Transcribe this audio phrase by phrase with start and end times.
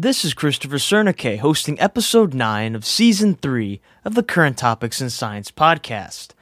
[0.00, 5.10] This is Christopher Sernaque hosting episode 9 of season 3 of the Current Topics in
[5.10, 6.34] Science podcast.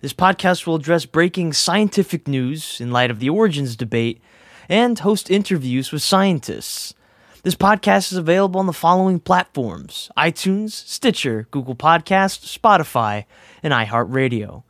[0.00, 4.22] This podcast will address breaking scientific news in light of the origins debate
[4.66, 6.94] and host interviews with scientists.
[7.42, 13.26] This podcast is available on the following platforms iTunes, Stitcher, Google Podcast, Spotify,
[13.62, 14.62] and iHeartRadio.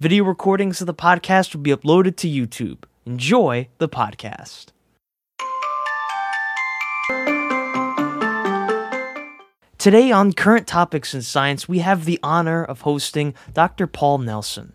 [0.00, 2.84] Video recordings of the podcast will be uploaded to YouTube.
[3.04, 4.68] Enjoy the podcast.
[9.80, 13.86] Today on Current Topics in Science, we have the honor of hosting Dr.
[13.86, 14.74] Paul Nelson.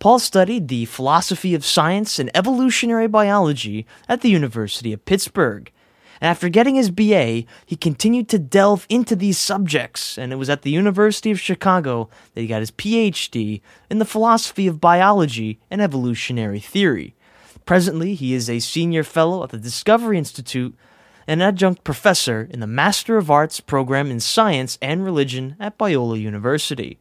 [0.00, 5.72] Paul studied the philosophy of science and evolutionary biology at the University of Pittsburgh.
[6.20, 10.50] And after getting his BA, he continued to delve into these subjects, and it was
[10.50, 15.58] at the University of Chicago that he got his PhD in the philosophy of biology
[15.70, 17.14] and evolutionary theory.
[17.64, 20.76] Presently, he is a senior fellow at the Discovery Institute
[21.28, 26.18] an adjunct professor in the Master of Arts program in Science and Religion at Biola
[26.18, 26.98] University.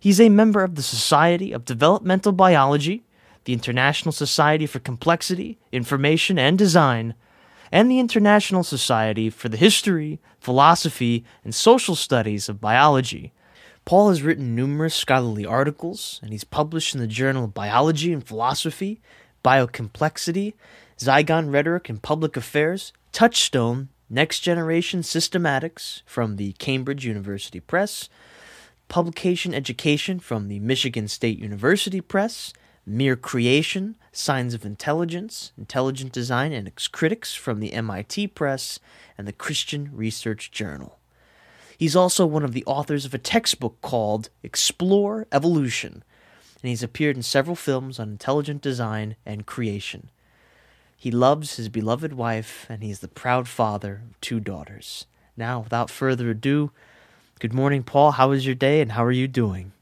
[0.00, 3.04] He's a member of the Society of Developmental Biology,
[3.44, 7.12] the International Society for Complexity, Information, and Design,
[7.70, 13.34] and the International Society for the History, Philosophy, and Social Studies of Biology.
[13.84, 18.26] Paul has written numerous scholarly articles, and he's published in the Journal of Biology and
[18.26, 19.02] Philosophy,
[19.44, 20.54] Biocomplexity,
[20.98, 28.08] Zygon Rhetoric and Public Affairs, Touchstone Next Generation Systematics from the Cambridge University Press,
[28.88, 32.52] Publication Education from the Michigan State University Press,
[32.86, 38.78] Mere Creation Signs of Intelligence, Intelligent Design and Its Critics from the MIT Press,
[39.18, 40.98] and the Christian Research Journal.
[41.76, 46.04] He's also one of the authors of a textbook called Explore Evolution,
[46.62, 50.10] and he's appeared in several films on intelligent design and creation.
[51.00, 55.06] He loves his beloved wife, and he is the proud father of two daughters.
[55.34, 56.72] Now, without further ado,
[57.38, 58.10] good morning, Paul.
[58.10, 59.72] How is your day, and how are you doing?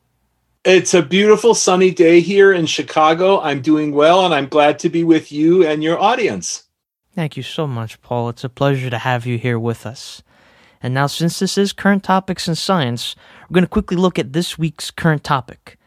[0.64, 3.40] It's a beautiful sunny day here in Chicago.
[3.40, 6.68] I'm doing well, and I'm glad to be with you and your audience.
[7.16, 8.28] Thank you so much, Paul.
[8.28, 10.22] It's a pleasure to have you here with us.
[10.80, 13.16] And now, since this is current topics in science,
[13.50, 15.80] we're going to quickly look at this week's current topic.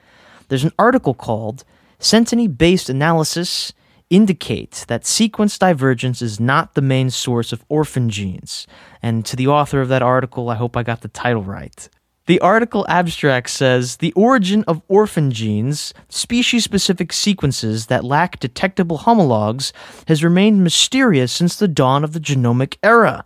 [0.49, 1.63] There's an article called
[2.01, 3.71] Synteny Based Analysis
[4.11, 8.67] indicates that sequence divergence is not the main source of orphan genes.
[9.01, 11.89] And to the author of that article, I hope I got the title right.
[12.27, 18.99] The article abstract says the origin of orphan genes, species specific sequences that lack detectable
[18.99, 19.73] homologs,
[20.07, 23.25] has remained mysterious since the dawn of the genomic era.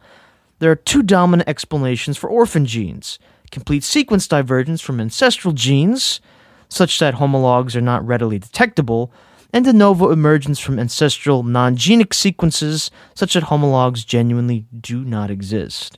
[0.60, 3.20] There are two dominant explanations for orphan genes
[3.52, 6.20] complete sequence divergence from ancestral genes,
[6.68, 9.12] such that homologs are not readily detectable,
[9.56, 15.32] and de novo emergence from ancestral non genic sequences such that homologs genuinely do not
[15.32, 15.98] exist.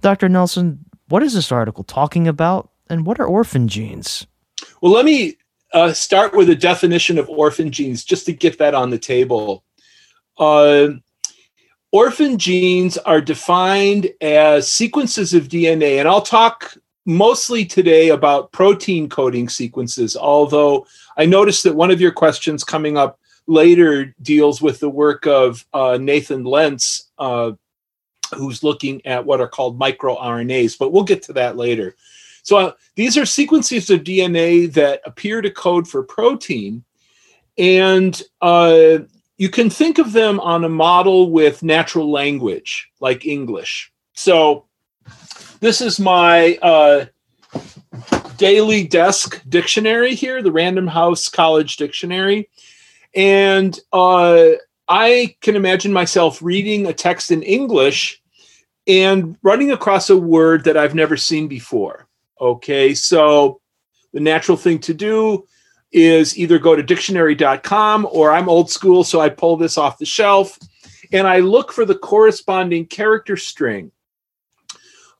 [0.00, 0.28] Dr.
[0.28, 4.26] Nelson, what is this article talking about, and what are orphan genes?
[4.82, 5.36] Well, let me
[5.72, 9.62] uh, start with a definition of orphan genes just to get that on the table.
[10.36, 10.88] Uh,
[11.92, 16.76] orphan genes are defined as sequences of DNA, and I'll talk
[17.06, 20.84] mostly today about protein coding sequences, although
[21.18, 23.18] I noticed that one of your questions coming up
[23.48, 27.52] later deals with the work of uh, Nathan Lents, uh,
[28.36, 31.96] who's looking at what are called microRNAs, but we'll get to that later.
[32.42, 36.84] So uh, these are sequences of DNA that appear to code for protein,
[37.56, 38.98] and uh,
[39.38, 43.92] you can think of them on a model with natural language, like English.
[44.14, 44.66] So
[45.60, 47.06] this is my uh,
[48.38, 52.48] daily desk dictionary here, the Random House College Dictionary.
[53.14, 54.50] And uh,
[54.88, 58.22] I can imagine myself reading a text in English
[58.86, 62.08] and running across a word that I've never seen before.
[62.40, 63.60] Okay, so
[64.12, 65.46] the natural thing to do
[65.92, 70.06] is either go to dictionary.com or I'm old school, so I pull this off the
[70.06, 70.58] shelf
[71.12, 73.90] and I look for the corresponding character string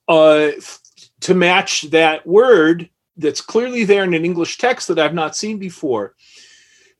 [0.06, 0.50] uh,
[1.20, 2.88] to match that word
[3.19, 6.15] that's clearly there in an English text that I've not seen before.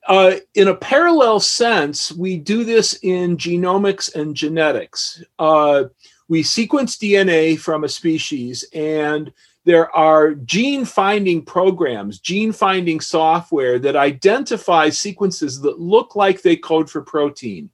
[0.06, 5.23] Uh, in a parallel sense, we do this in genomics and genetics.
[5.38, 5.85] Uh,
[6.29, 9.32] we sequence DNA from a species, and
[9.65, 16.56] there are gene finding programs, gene finding software that identify sequences that look like they
[16.56, 17.70] code for protein.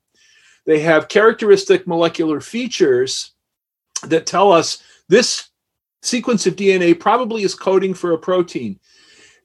[0.66, 3.32] They have characteristic molecular features
[4.02, 5.50] that tell us this
[6.04, 8.78] sequence of DNA probably is coding for a protein.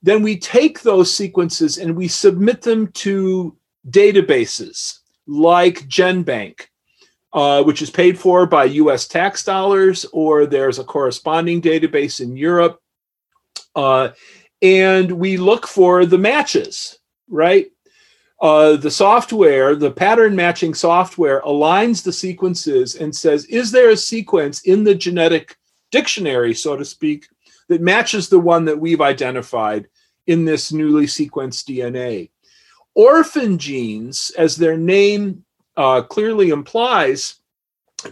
[0.02, 3.56] Then we take those sequences and we submit them to
[3.90, 6.68] databases like GenBank.
[7.34, 12.36] uh, which is paid for by US tax dollars, or there's a corresponding database in
[12.36, 12.82] Europe.
[13.76, 14.10] Uh,
[14.62, 16.98] and we look for the matches,
[17.28, 17.68] right?
[18.42, 23.98] Uh, the software, the pattern matching software, aligns the sequences and says, is there a
[23.98, 25.56] sequence in the genetic
[25.92, 27.28] dictionary, so to speak,
[27.68, 29.88] that matches the one that we've identified
[30.28, 32.30] in this newly sequenced DNA?
[32.96, 35.44] Orphan genes, as their name
[35.78, 37.36] uh, clearly implies,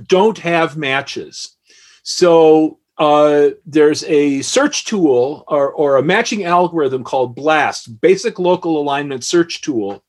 [0.08, 1.56] don't have matches.
[2.04, 8.82] So uh, there's a search tool or, or a matching algorithm called BLAST, Basic Local
[8.82, 10.04] Alignment Search Tool,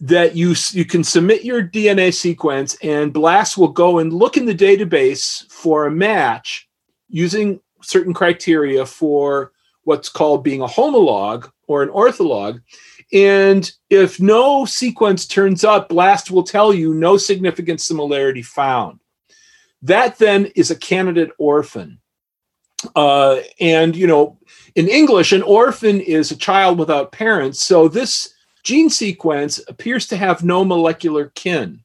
[0.00, 4.46] that you you can submit your DNA sequence and BLAST will go and look in
[4.46, 6.68] the database for a match
[7.12, 9.52] using certain criteria for
[9.84, 12.60] what's called being a homolog or an ortholog.
[13.12, 19.00] And if no sequence turns up, BLAST will tell you no significant similarity found.
[19.82, 22.00] That then is a candidate orphan.
[22.96, 24.38] Uh, and, you know,
[24.74, 27.60] in English, an orphan is a child without parents.
[27.62, 31.84] So this gene sequence appears to have no molecular kin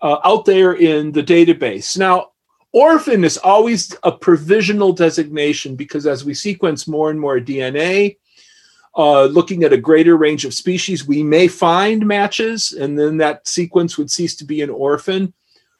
[0.00, 1.98] uh, out there in the database.
[1.98, 2.31] Now,
[2.72, 8.16] orphan is always a provisional designation because as we sequence more and more DNA,
[8.96, 13.46] uh, looking at a greater range of species, we may find matches, and then that
[13.46, 15.32] sequence would cease to be an orphan,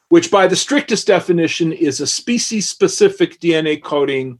[0.09, 4.39] which by the strictest definition is a species specific DNA coding,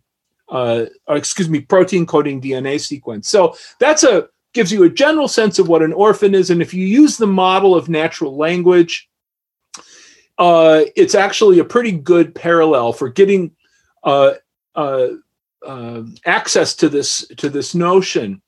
[0.49, 3.29] uh, excuse me, protein coding DNA sequence.
[3.29, 6.51] So that's a gives you a general sense of what an orphan is.
[6.51, 9.09] And if you use the model of natural language,
[10.43, 13.53] uh, it's actually a pretty good parallel for getting
[14.03, 14.33] uh,
[14.75, 15.11] uh,
[15.65, 18.43] uh, access to this to this notion.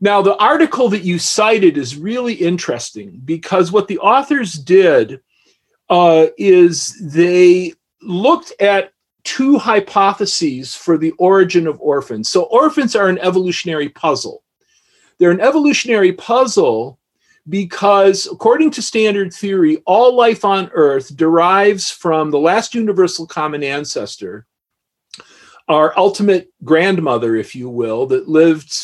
[0.00, 5.20] Now, the article that you cited is really interesting because what the authors did
[5.88, 8.92] uh, is they looked at
[9.22, 12.30] two hypotheses for the origin of orphans.
[12.30, 14.42] So, orphans are an evolutionary puzzle.
[15.18, 16.98] They're an evolutionary puzzle
[17.48, 23.62] because, according to standard theory, all life on Earth derives from the last universal common
[23.62, 24.46] ancestor,
[25.68, 28.74] our ultimate grandmother, if you will, that lived,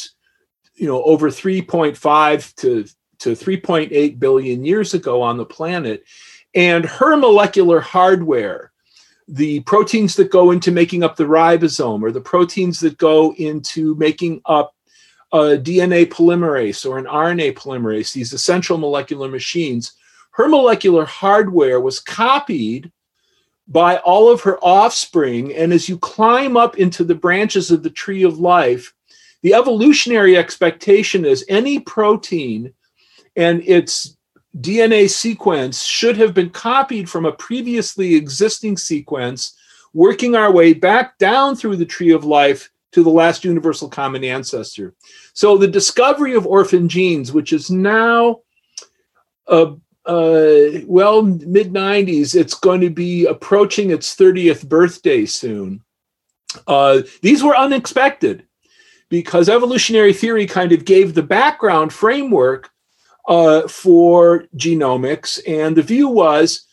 [0.75, 2.84] you know, over 3.5 to
[3.19, 6.05] to 3.8 billion years ago on the planet,
[6.55, 8.72] and her molecular hardware
[9.28, 13.94] the proteins that go into making up the ribosome or the proteins that go into
[13.96, 14.75] making up
[15.32, 19.92] a DNA polymerase or an RNA polymerase, these essential molecular machines,
[20.32, 22.90] her molecular hardware was copied
[23.66, 25.54] by all of her offspring.
[25.54, 28.94] And as you climb up into the branches of the tree of life,
[29.42, 32.72] the evolutionary expectation is any protein
[33.36, 34.16] and its
[34.60, 39.56] DNA sequence should have been copied from a previously existing sequence,
[39.92, 44.25] working our way back down through the tree of life to the last universal common
[44.25, 44.94] ancestor.
[45.35, 48.40] So the discovery of orphan genes, which is now,
[49.46, 49.73] uh,
[50.06, 55.82] uh, well, mid 90s, it's going to be approaching its 30th birthday soon.
[56.67, 58.44] Uh, these were unexpected
[59.11, 62.70] because evolutionary theory kind of gave the background framework
[63.29, 65.38] uh, for genomics.
[65.46, 66.67] And the view was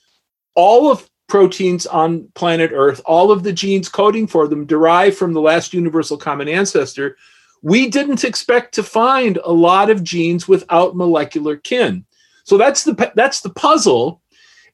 [0.56, 5.34] all of proteins on planet Earth, all of the genes coding for them derive from
[5.34, 7.18] the last universal common ancestor.
[7.62, 12.06] We didn't expect to find a lot of genes without molecular kin.
[12.44, 14.22] So that's the that's the puzzle.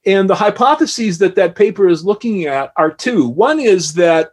[0.05, 3.29] And the hypotheses that that paper is looking at are two.
[3.29, 4.31] One is that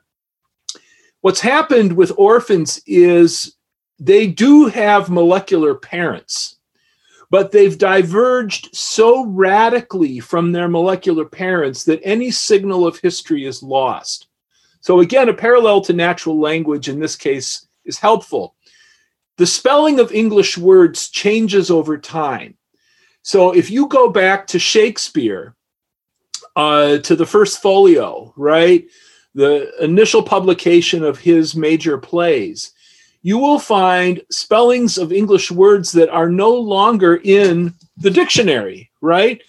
[1.21, 3.55] what's happened with orphans is
[4.01, 6.58] they do have molecular parents
[7.31, 13.63] but they've diverged so radically from their molecular parents that any signal of history is
[13.63, 14.29] lost.
[14.81, 18.55] So, again, a parallel to natural language in this case is helpful.
[19.37, 22.57] The spelling of English words changes over time.
[23.23, 25.55] So, if you go back to Shakespeare,
[26.57, 28.87] uh, to the first folio, right?
[29.35, 32.73] The initial publication of his major plays,
[33.29, 39.43] you will find spellings of English words that are no longer in the dictionary, right?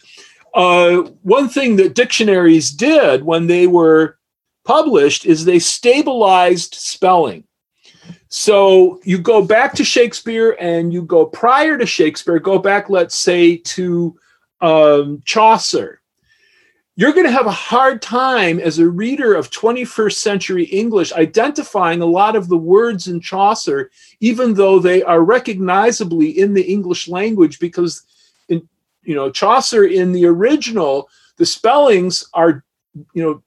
[0.53, 4.17] Uh, one thing that dictionaries did when they were
[4.65, 7.45] published is they stabilized spelling.
[8.27, 13.15] So you go back to Shakespeare and you go prior to Shakespeare, go back, let's
[13.15, 14.13] say, to
[14.59, 16.01] um, Chaucer
[16.99, 22.01] you're going to have a hard time as a reader of 21st century English identifying
[22.01, 23.89] a lot of the words in Chaucer,
[24.19, 28.03] even though they are recognizably in the English language, because
[28.49, 28.67] in
[29.03, 32.65] you know Chaucer in the original, the spellings are,
[33.13, 33.41] you know,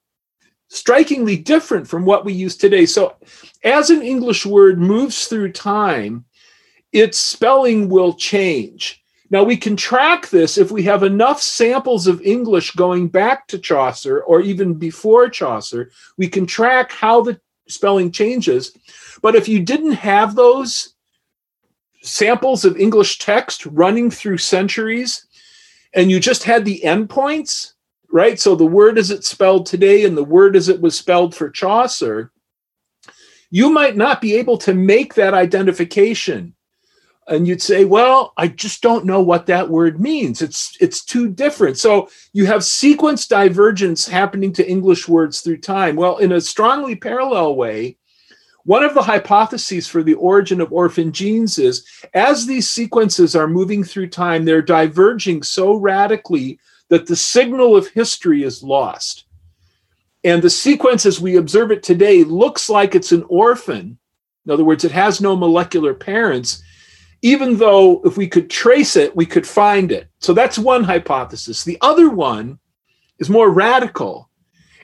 [0.68, 2.86] strikingly different from what we use today.
[2.86, 3.16] So,
[3.64, 6.24] as an English word moves through time,
[6.90, 9.01] its spelling will change.
[9.32, 13.58] Now, we can track this if we have enough samples of English going back to
[13.58, 15.90] Chaucer or even before Chaucer.
[16.18, 18.76] We can track how the spelling changes.
[19.22, 20.96] But if you didn't have those
[22.02, 25.26] samples of English text running through centuries
[25.94, 27.72] and you just had the endpoints,
[28.10, 28.38] right?
[28.38, 31.48] So the word as it's spelled today and the word as it was spelled for
[31.48, 32.32] Chaucer,
[33.48, 36.54] you might not be able to make that identification.
[37.32, 40.42] And you'd say, well, I just don't know what that word means.
[40.42, 41.78] It's it's too different.
[41.78, 45.96] So you have sequence divergence happening to English words through time.
[45.96, 47.96] Well, in a strongly parallel way,
[48.64, 53.48] one of the hypotheses for the origin of orphan genes is as these sequences are
[53.48, 56.58] moving through time, they're diverging so radically
[56.90, 59.24] that the signal of history is lost.
[60.22, 63.96] And the sequence as we observe it today looks like it's an orphan.
[64.44, 66.62] In other words, it has no molecular parents,
[67.22, 70.08] even though if we could trace it, we could find it.
[70.18, 71.62] So that's one hypothesis.
[71.62, 72.58] The other one
[73.18, 74.28] is more radical.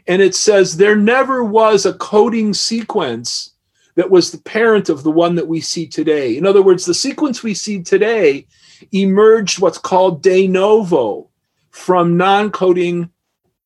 [0.07, 3.55] And it says there never was a coding sequence
[3.97, 6.37] that was the parent of the one that we see today.
[6.37, 8.47] In other words, the sequence we see today
[8.93, 11.29] emerged what's called de novo
[11.71, 13.11] from non coding,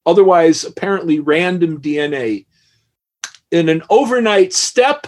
[0.07, 2.47] otherwise apparently random DNA.
[3.50, 5.07] In an overnight step,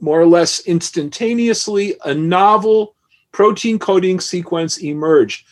[0.00, 2.94] more or less instantaneously, a novel
[3.32, 5.46] protein coding sequence emerged.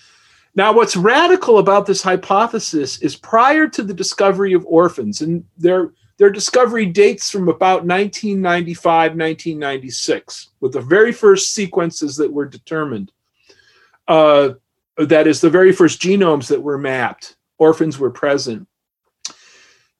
[0.54, 5.92] Now, what's radical about this hypothesis is prior to the discovery of orphans, and their,
[6.16, 13.12] their discovery dates from about 1995, 1996, with the very first sequences that were determined.
[14.08, 14.50] Uh,
[14.96, 18.66] that is the very first genomes that were mapped, orphans were present.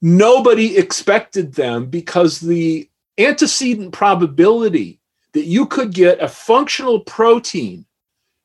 [0.01, 2.89] Nobody expected them because the
[3.19, 4.99] antecedent probability
[5.33, 7.85] that you could get a functional protein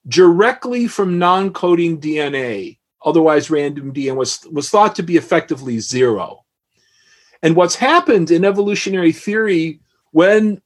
[0.09, 6.45] directly from non coding DNA, otherwise random DNA, was, was thought to be effectively zero.
[7.43, 9.81] And what's happened in evolutionary theory
[10.13, 10.61] when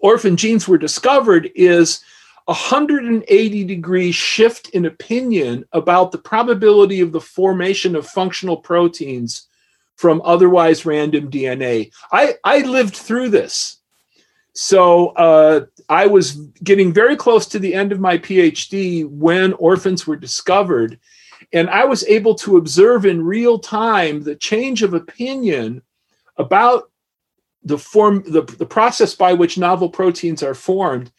[0.00, 2.02] orphan genes were discovered is
[2.46, 9.48] a 180 degree shift in opinion about the probability of the formation of functional proteins
[9.96, 11.92] from otherwise random DNA.
[12.12, 13.78] I, I lived through this.
[14.54, 16.32] So uh, I was
[16.62, 20.98] getting very close to the end of my PhD when orphans were discovered.
[21.52, 25.82] And I was able to observe in real time the change of opinion
[26.36, 26.90] about
[27.64, 31.10] the form the, the process by which novel proteins are formed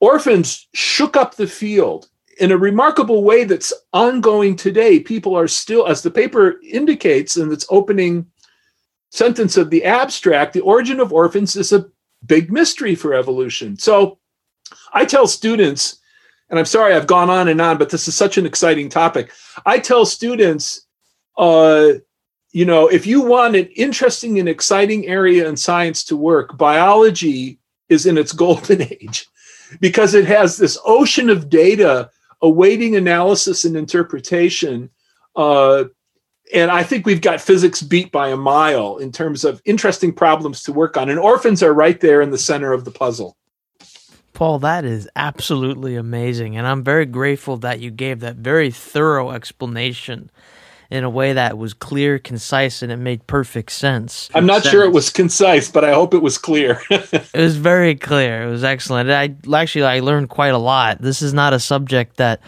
[0.00, 5.00] orphans shook up the field in a remarkable way that's ongoing today.
[5.00, 8.26] People are still, as the paper indicates in its opening
[9.10, 11.86] sentence of the abstract, the origin of orphans is a
[12.26, 13.76] big mystery for evolution.
[13.78, 14.18] So
[14.92, 15.98] I tell students,
[16.50, 19.30] and I'm sorry I've gone on and on, but this is such an exciting topic.
[19.66, 20.86] I tell students,
[21.36, 21.92] uh,
[22.52, 27.58] you know, if you want an interesting and exciting area in science to work, biology
[27.88, 29.26] is in its golden age
[29.80, 32.10] because it has this ocean of data
[32.44, 34.90] awaiting analysis and interpretation.
[35.34, 35.84] Uh,
[36.52, 40.62] and I think we've got physics beat by a mile in terms of interesting problems
[40.64, 41.08] to work on.
[41.08, 43.36] And orphans are right there in the center of the puzzle.
[44.34, 46.56] Paul, that is absolutely amazing.
[46.56, 50.30] And I'm very grateful that you gave that very thorough explanation
[50.90, 54.28] in a way that was clear, concise, and it made perfect sense.
[54.34, 56.80] I'm not sure it was concise, but I hope it was clear.
[56.90, 58.42] it was very clear.
[58.42, 59.10] It was excellent.
[59.10, 61.00] I actually I learned quite a lot.
[61.00, 62.40] This is not a subject that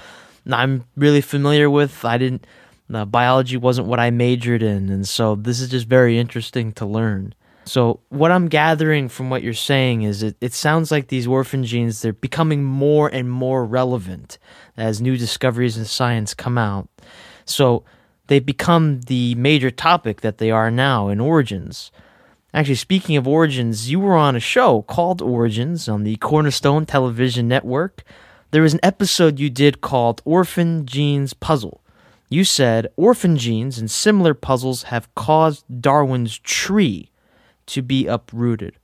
[0.51, 2.05] I'm really familiar with.
[2.05, 2.47] I didn't
[2.93, 6.87] uh, biology wasn't what I majored in, and so this is just very interesting to
[6.87, 7.35] learn.
[7.65, 11.65] So what I'm gathering from what you're saying is it, it sounds like these orphan
[11.65, 14.39] genes they're becoming more and more relevant
[14.77, 16.89] as new discoveries in science come out.
[17.45, 17.85] So
[18.27, 21.91] they've become the major topic that they are now in Origins.
[22.53, 27.49] Actually, speaking of Origins, you were on a show called Origins on the Cornerstone Television
[27.49, 28.03] Network.
[28.51, 31.83] There was an episode you did called Orphan Genes Puzzle.
[32.29, 37.11] You said orphan genes and similar puzzles have caused Darwin's tree
[37.67, 38.77] to be uprooted.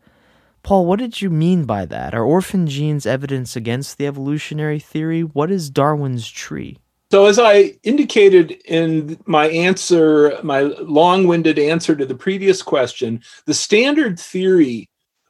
[0.63, 2.15] Paul, what did you mean by that?
[2.15, 5.23] Are orphan genes evidence against the evolutionary theory?
[5.23, 6.79] What is Darwin's tree?
[7.13, 13.21] So, as I indicated in my answer, my long winded answer to the previous question,
[13.45, 14.89] the standard theory,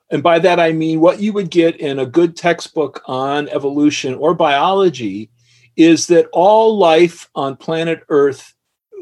[0.09, 4.15] and by that I mean what you would get in a good textbook on evolution
[4.15, 5.29] or biology,
[5.75, 8.55] is that all life on planet Earth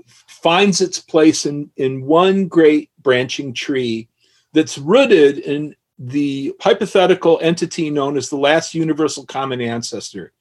[0.07, 4.09] finds its place in, in one great branching tree
[4.55, 10.33] that's rooted in the hypothetical entity known as the last universal common ancestor.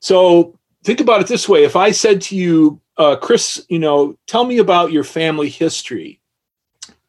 [0.00, 4.16] So think about it this way if I said to you, uh, Chris, you know,
[4.26, 6.18] tell me about your family history,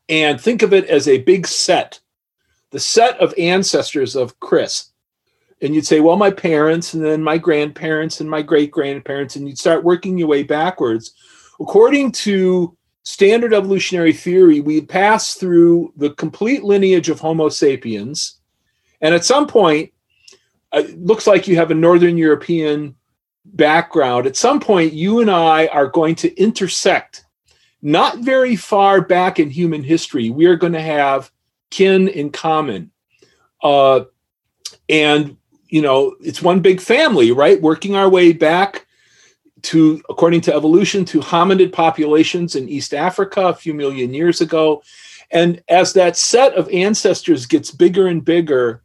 [0.10, 2.02] and think of it as a big set,
[2.72, 4.92] the set of ancestors of Chris.
[5.62, 9.48] And you'd say, well, my parents, and then my grandparents, and my great grandparents, and
[9.48, 11.14] you'd start working your way backwards.
[11.62, 18.42] According to standard evolutionary theory, we pass through the complete lineage of Homo sapiens.
[19.00, 19.94] And at some point,
[20.74, 22.96] it looks like you have a Northern European
[23.46, 24.26] background.
[24.26, 27.26] At some point, you and I are going to intersect
[27.82, 30.30] not very far back in human history.
[30.30, 31.32] We are going to have
[31.72, 32.92] kin in common.
[33.64, 34.02] Uh,
[34.88, 37.62] and, you know, it's one big family, right?
[37.62, 38.86] Working our way back
[39.62, 44.82] to, according to evolution, to hominid populations in East Africa a few million years ago.
[45.32, 48.82] And as that set of ancestors gets bigger and bigger,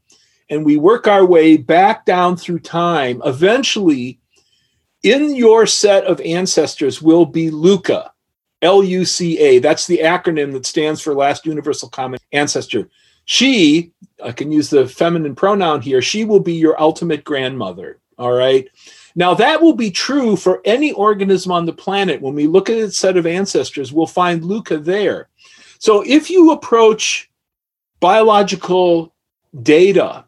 [0.50, 4.20] and we work our way back down through time, eventually,
[5.04, 8.12] in your set of ancestors will be Luca,
[8.62, 9.58] L U C A.
[9.61, 12.88] That's the acronym that stands for Last Universal Common Ancestor.
[13.26, 13.92] She,
[14.23, 18.00] I can use the feminine pronoun here, she will be your ultimate grandmother.
[18.18, 18.68] All right.
[19.16, 22.20] Now, that will be true for any organism on the planet.
[22.20, 25.28] When we look at its set of ancestors, we'll find Luca there.
[25.78, 27.30] So, if you approach
[28.00, 29.14] biological
[29.62, 30.25] data,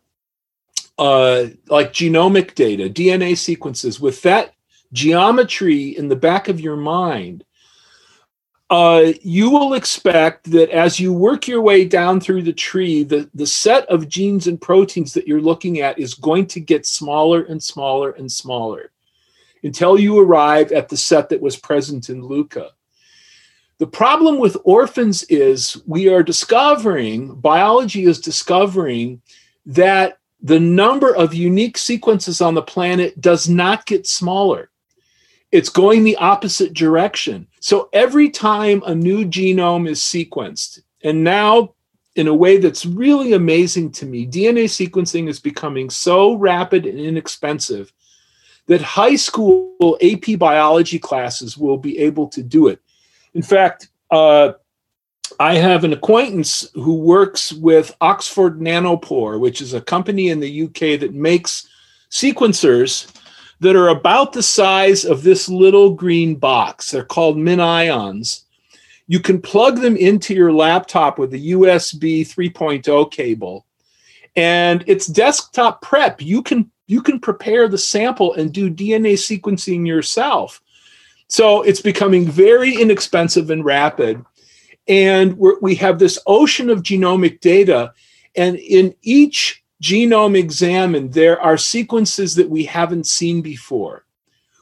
[0.98, 4.55] uh, like genomic data, DNA sequences, with that
[4.96, 7.44] geometry in the back of your mind,
[8.68, 13.30] uh, you will expect that as you work your way down through the tree, the,
[13.34, 17.42] the set of genes and proteins that you're looking at is going to get smaller
[17.42, 18.90] and smaller and smaller
[19.62, 22.70] until you arrive at the set that was present in Luca.
[23.78, 29.20] The problem with orphans is we are discovering, biology is discovering
[29.66, 34.70] that the number of unique sequences on the planet does not get smaller
[35.52, 37.46] it's going the opposite direction.
[37.60, 41.74] So every time a new genome is sequenced, and now
[42.16, 46.98] in a way that's really amazing to me, DNA sequencing is becoming so rapid and
[46.98, 47.92] inexpensive
[48.66, 52.80] that high school AP biology classes will be able to do it.
[53.34, 54.52] In fact, uh,
[55.38, 60.64] I have an acquaintance who works with Oxford Nanopore, which is a company in the
[60.64, 61.68] UK that makes
[62.10, 63.12] sequencers
[63.60, 66.90] that are about the size of this little green box.
[66.90, 68.42] They're called MinIONs.
[69.06, 73.66] You can plug them into your laptop with a USB 3.0 cable,
[74.34, 76.20] and it's desktop prep.
[76.20, 80.60] You can you can prepare the sample and do DNA sequencing yourself.
[81.28, 84.24] So it's becoming very inexpensive and rapid.
[84.88, 87.92] And we have this ocean of genomic data.
[88.36, 94.04] And in each genome examined, there are sequences that we haven't seen before.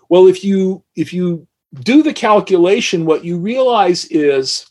[0.09, 4.67] Well, if you if you do the calculation, what you realize is,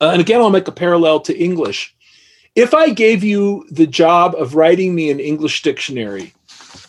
[0.00, 1.94] uh, and again, I'll make a parallel to English.
[2.54, 6.32] If I gave you the job of writing me an English dictionary,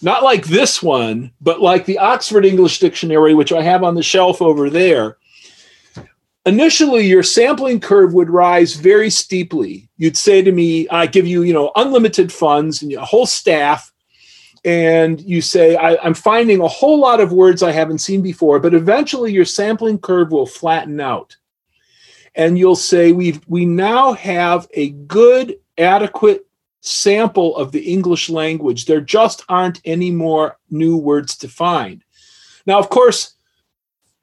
[0.02, 4.04] not like this one, but like the Oxford English Dictionary, which I have on the
[4.04, 5.18] shelf over there,
[6.46, 9.90] initially your sampling curve would rise very steeply.
[9.98, 13.92] You'd say to me, I give you, you know, unlimited funds and a whole staff.
[14.64, 18.60] And you say, I, am finding a whole lot of words I haven't seen before,
[18.60, 21.36] but eventually your sampling curve will flatten out.
[22.34, 26.46] And you'll say, we we now have a good, adequate
[26.82, 28.86] sample of the English language.
[28.86, 32.04] There just aren't any more new words to find.
[32.66, 33.35] Now, of course,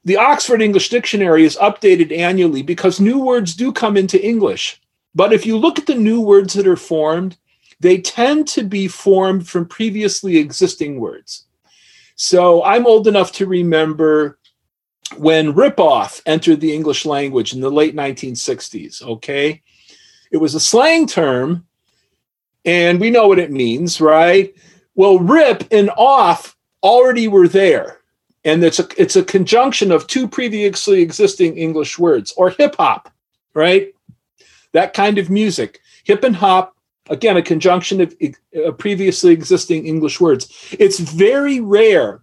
[0.05, 4.81] the Oxford English Dictionary is updated annually because new words do come into English.
[5.15, 7.37] But if you look at the new words that are formed,
[7.81, 11.47] they tend to be formed from previously existing words.
[12.17, 14.38] So I'm old enough to remember
[15.17, 19.62] when ripoff entered the English language in the late 1960s, okay?
[20.31, 21.67] It was a slang term,
[22.65, 24.55] and we know what it means, right?
[24.95, 28.02] Well, rip and off already were there
[28.44, 33.12] and it's a it's a conjunction of two previously existing English words or hip hop,
[33.55, 33.94] right?
[34.72, 36.76] That kind of music, hip and hop.
[37.11, 38.14] Again, a conjunction of
[38.64, 40.48] uh, previously existing English words.
[40.78, 42.22] It's very rare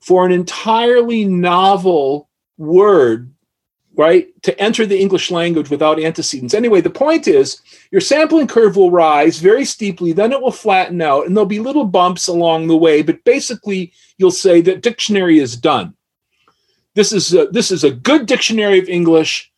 [0.00, 3.30] for an entirely novel word
[3.96, 6.52] right, to enter the English language without antecedents.
[6.52, 11.00] Anyway, the point is your sampling curve will rise very steeply, then it will flatten
[11.00, 15.38] out, and there'll be little bumps along the way, but basically you'll say that dictionary
[15.38, 15.94] is done.
[16.96, 19.52] this is a, this is a good dictionary of English.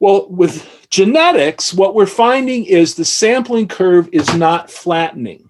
[0.00, 5.48] Well, with genetics, what we're finding is the sampling curve is not flattening.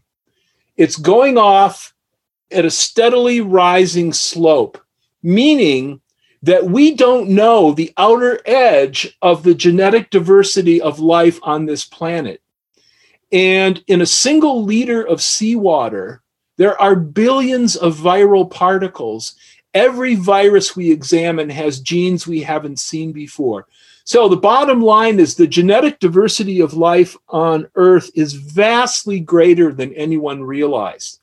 [0.76, 1.94] It's going off
[2.50, 4.78] at a steadily rising slope,
[5.22, 6.01] meaning
[6.42, 11.84] that we don't know the outer edge of the genetic diversity of life on this
[11.84, 12.42] planet.
[13.30, 16.22] And in a single liter of seawater,
[16.58, 19.34] there are billions of viral particles.
[19.72, 23.66] Every virus we examine has genes we haven't seen before.
[24.04, 29.72] So the bottom line is the genetic diversity of life on Earth is vastly greater
[29.72, 31.20] than anyone realized.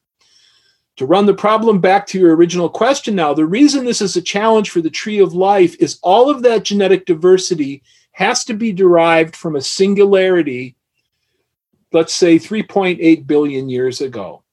[0.99, 4.21] To run the problem back to your original question now, the reason this is a
[4.21, 8.73] challenge for the tree of life is all of that genetic diversity has to be
[8.73, 10.75] derived from a singularity,
[11.93, 14.43] let's say 3.8 billion years ago.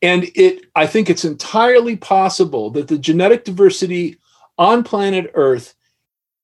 [0.00, 4.18] And it I think it's entirely possible that the genetic diversity
[4.56, 5.74] on planet Earth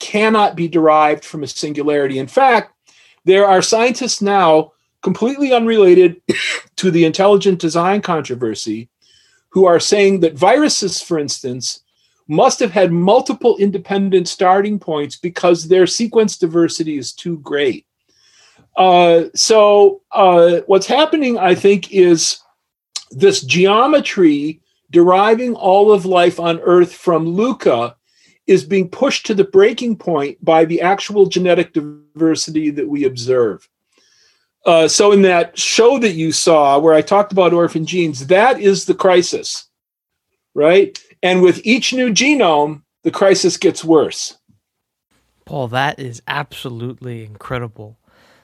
[0.01, 2.19] cannot be derived from a singularity.
[2.19, 2.75] In fact,
[3.25, 6.21] there are scientists now completely unrelated
[6.75, 8.89] to the intelligent design controversy
[9.57, 11.83] who are saying that viruses, for instance,
[12.29, 17.87] must have had multiple independent starting points because their sequence diversity is too great.
[18.77, 22.39] Uh, so, uh, what's happening, I think, is
[23.11, 27.95] this geometry deriving all of life on Earth from LUCA
[28.47, 33.67] is being pushed to the breaking point by the actual genetic diversity that we observe.
[34.67, 38.61] Uh, so, in that show that you saw where I talked about orphan genes, that
[38.61, 39.69] is the crisis,
[40.55, 40.99] right?
[41.23, 44.37] And with each new genome, the crisis gets worse.
[45.45, 47.97] Paul, that is absolutely incredible.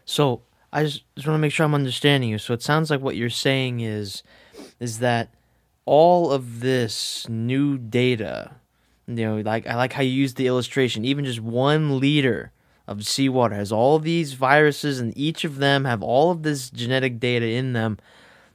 [0.05, 2.39] So, I just, just want to make sure I'm understanding you.
[2.39, 4.23] So, it sounds like what you're saying is
[4.79, 5.35] is that
[5.85, 8.53] all of this new data
[9.07, 11.05] you know, like I like how you use the illustration.
[11.05, 12.53] Even just one liter
[12.87, 17.21] of seawater has all these viruses, and each of them have all of this genetic
[17.21, 17.99] data in them.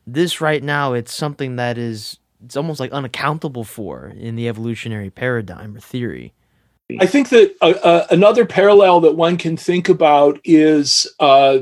[0.05, 5.09] This right now, it's something that is it's almost like unaccountable for in the evolutionary
[5.09, 6.33] paradigm or theory.
[6.99, 11.59] I think that uh, uh, another parallel that one can think about is uh,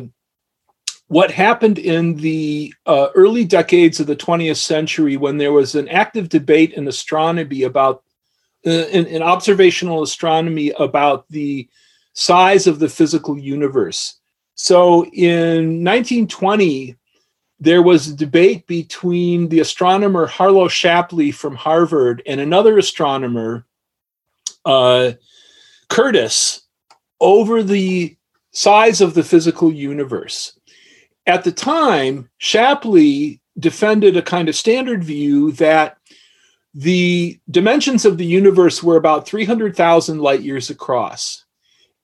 [1.07, 5.87] what happened in the uh, early decades of the 20th century when there was an
[5.89, 8.03] active debate in astronomy about
[8.67, 11.67] uh, in, in observational astronomy about the
[12.15, 14.19] size of the physical universe.
[14.55, 16.95] So in 1920,
[17.59, 23.65] there was a debate between the astronomer Harlow Shapley from Harvard and another astronomer,
[24.65, 25.11] uh,
[25.89, 26.63] Curtis,
[27.21, 28.15] over the
[28.51, 30.57] size of the physical universe.
[31.27, 35.97] At the time, Shapley defended a kind of standard view that
[36.73, 41.44] the dimensions of the universe were about 300,000 light years across.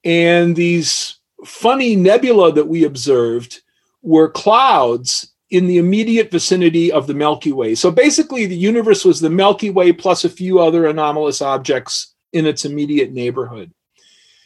[0.04, 3.62] And these funny nebula that we observed
[4.02, 7.76] were clouds in the immediate vicinity of the Milky Way.
[7.76, 12.46] So basically, the universe was the Milky Way plus a few other anomalous objects in
[12.46, 13.72] its immediate neighborhood.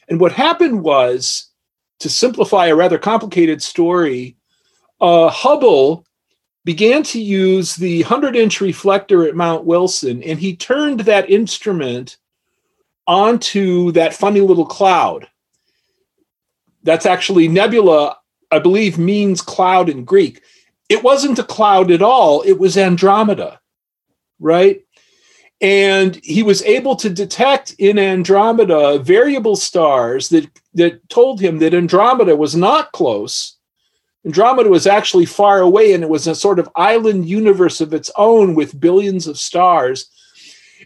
[0.09, 1.51] And what happened was,
[1.99, 4.35] to simplify a rather complicated story,
[4.99, 6.05] uh, Hubble
[6.65, 12.17] began to use the 100 inch reflector at Mount Wilson, and he turned that instrument
[13.07, 15.27] onto that funny little cloud.
[16.85, 18.17] That's actually nebula,
[18.51, 20.41] I believe, means cloud in Greek.
[20.87, 23.59] It wasn't a cloud at all, it was Andromeda,
[24.39, 24.81] right?
[25.61, 31.73] And he was able to detect in Andromeda variable stars that, that told him that
[31.73, 33.55] Andromeda was not close
[34.25, 38.09] Andromeda was actually far away and it was a sort of island universe of its
[38.17, 40.09] own with billions of stars.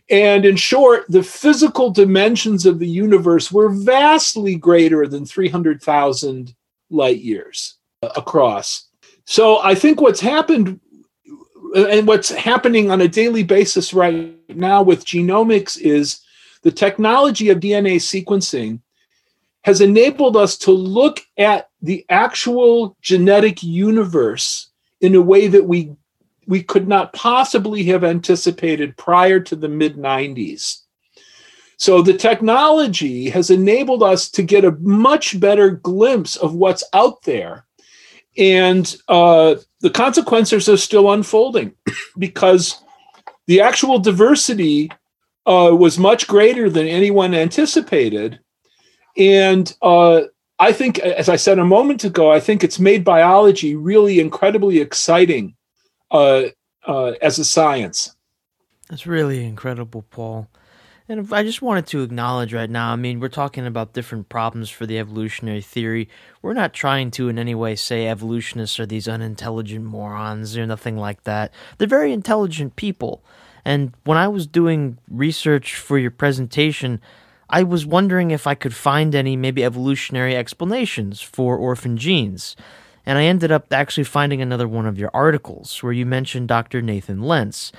[0.09, 6.55] And in short, the physical dimensions of the universe were vastly greater than 300,000
[6.89, 8.87] light years uh, across.
[9.25, 10.79] So I think what's happened
[11.75, 16.21] uh, and what's happening on a daily basis right now with genomics is
[16.63, 18.81] the technology of DNA sequencing
[19.63, 25.91] has enabled us to look at the actual genetic universe in a way that we
[26.49, 30.79] we could not possibly have anticipated prior to the mid 90s.
[31.77, 37.21] So the technology has enabled us to get a much better glimpse of what's out
[37.21, 37.67] there.
[38.35, 41.73] And uh, the consequences are still unfolding
[42.17, 42.83] because
[43.45, 44.91] the actual diversity
[45.45, 48.39] uh, was much greater than anyone anticipated.
[49.15, 50.21] And uh,
[50.57, 54.79] I think, as I said a moment ago, I think it's made biology really incredibly
[54.79, 55.55] exciting
[56.11, 56.43] uh,
[56.85, 58.15] uh, as a science.
[58.89, 60.47] That's really incredible, Paul.
[61.07, 64.69] And I just wanted to acknowledge right now, I mean, we're talking about different problems
[64.69, 66.07] for the evolutionary theory.
[66.43, 70.97] We're not trying to in any way say evolutionists are these unintelligent morons or nothing
[70.97, 71.51] like that.
[71.77, 73.23] They're very intelligent people.
[73.65, 77.01] And when I was doing research for your presentation,
[77.49, 82.55] I was wondering if I could find any maybe evolutionary explanations for orphan genes.
[83.09, 86.79] And I ended up actually finding another one of your articles where you mentioned Dr.
[86.79, 87.71] Nathan Lents.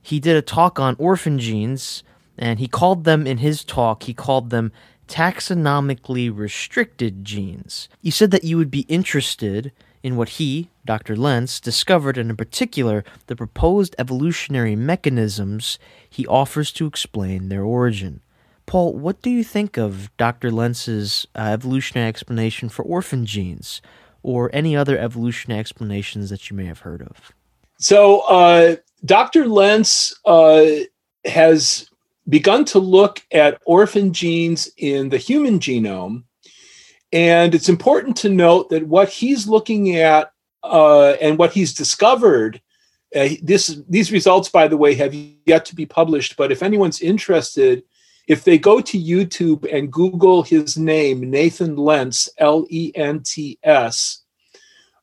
[0.00, 2.02] He did a talk on orphan genes
[2.38, 4.72] and he called them in his talk, he called them
[5.06, 7.90] taxonomically restricted genes.
[8.00, 9.70] You said that you would be interested
[10.02, 11.14] in what he, Dr.
[11.14, 18.22] Lents, discovered, and in particular, the proposed evolutionary mechanisms he offers to explain their origin.
[18.64, 20.50] Paul, what do you think of Dr.
[20.50, 23.82] Lents's uh, evolutionary explanation for orphan genes,
[24.22, 27.32] or any other evolutionary explanations that you may have heard of?
[27.78, 29.46] So, uh, Dr.
[29.46, 30.66] Lents uh,
[31.24, 31.88] has
[32.28, 36.24] begun to look at orphan genes in the human genome.
[37.12, 42.60] And it's important to note that what he's looking at uh, and what he's discovered,
[43.16, 46.36] uh, this these results, by the way, have yet to be published.
[46.36, 47.82] But if anyone's interested,
[48.30, 53.58] if they go to YouTube and Google his name, Nathan Lents, L E N T
[53.64, 54.22] S,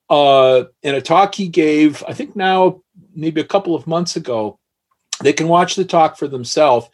[0.10, 4.60] uh, in a talk he gave, I think now maybe a couple of months ago,
[5.22, 6.88] they can watch the talk for themselves.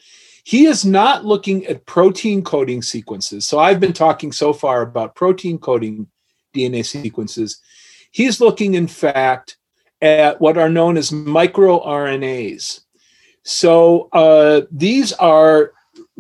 [0.43, 3.45] He is not looking at protein coding sequences.
[3.45, 6.07] So I've been talking so far about protein coding
[6.55, 7.61] DNA sequences.
[8.09, 9.57] He's looking, in fact,
[10.01, 12.81] at what are known as microRNAs.
[13.43, 15.73] So uh, these are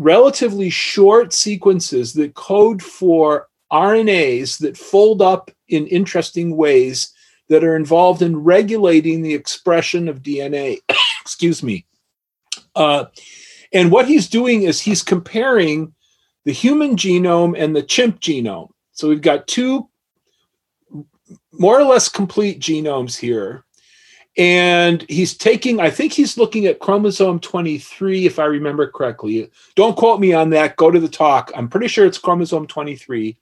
[0.03, 7.13] relatively short sequences that code for RNAs that fold up in interesting ways
[7.49, 10.79] that are involved in regulating the expression of DNA.
[11.21, 11.85] Excuse me.
[12.75, 13.05] Uh,
[13.71, 15.93] and what he's doing is he's comparing
[16.45, 18.69] the human genome and the chimp genome.
[18.91, 19.89] So we've got two
[21.53, 23.63] more or less complete genomes here.
[24.35, 29.49] And he's taking, I think he's looking at chromosome 23, if I remember correctly.
[29.75, 30.75] Don't quote me on that.
[30.75, 31.51] Go to the talk.
[31.55, 33.37] I'm pretty sure it's chromosome 23.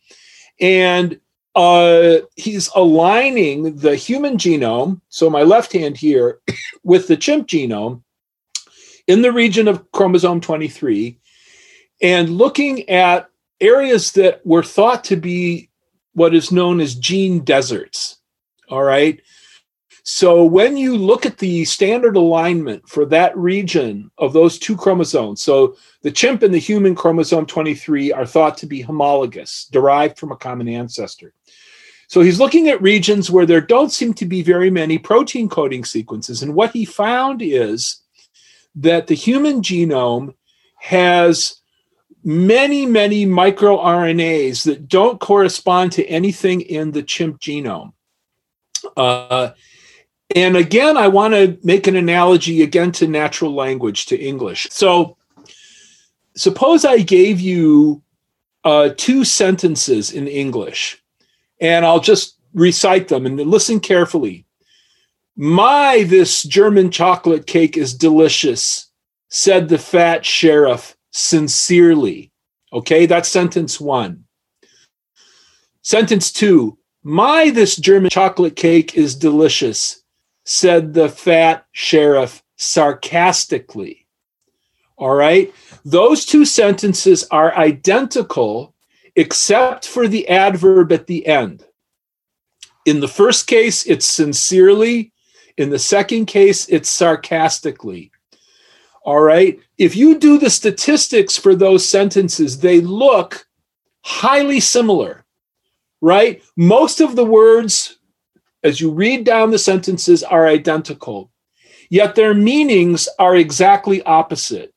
[0.59, 1.19] And
[1.55, 6.39] uh, he's aligning the human genome, so my left hand here,
[6.83, 8.03] with the chimp genome
[9.07, 11.17] in the region of chromosome 23
[12.01, 15.69] and looking at areas that were thought to be
[16.13, 18.17] what is known as gene deserts.
[18.69, 19.21] All right.
[20.13, 25.41] So when you look at the standard alignment for that region of those two chromosomes,
[25.41, 30.33] so the chimp and the human chromosome 23 are thought to be homologous, derived from
[30.33, 31.33] a common ancestor.
[32.09, 35.85] So he's looking at regions where there don't seem to be very many protein coding
[35.85, 36.43] sequences.
[36.43, 38.01] And what he found is
[38.75, 40.33] that the human genome
[40.75, 41.55] has
[42.21, 47.93] many, many microRNAs that don't correspond to anything in the chimp genome.
[48.97, 49.51] Uh,
[50.35, 54.67] and again, I want to make an analogy again to natural language, to English.
[54.71, 55.17] So,
[56.35, 58.01] suppose I gave you
[58.63, 61.01] uh, two sentences in English,
[61.59, 64.45] and I'll just recite them and listen carefully.
[65.35, 68.91] My, this German chocolate cake is delicious,
[69.29, 72.31] said the fat sheriff sincerely.
[72.73, 74.25] Okay, that's sentence one.
[75.81, 80.00] Sentence two My, this German chocolate cake is delicious,
[80.43, 84.07] said the fat sheriff sarcastically.
[84.97, 88.75] All right, those two sentences are identical
[89.15, 91.65] except for the adverb at the end.
[92.85, 95.11] In the first case, it's sincerely.
[95.57, 98.11] In the second case, it's sarcastically.
[99.03, 99.59] All right.
[99.77, 103.47] If you do the statistics for those sentences, they look
[104.03, 105.25] highly similar,
[106.01, 106.41] right?
[106.55, 107.97] Most of the words,
[108.63, 111.31] as you read down the sentences, are identical,
[111.89, 114.73] yet their meanings are exactly opposite.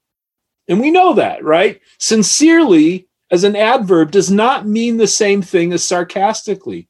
[0.68, 1.80] And we know that, right?
[1.98, 6.88] Sincerely, as an adverb, does not mean the same thing as sarcastically.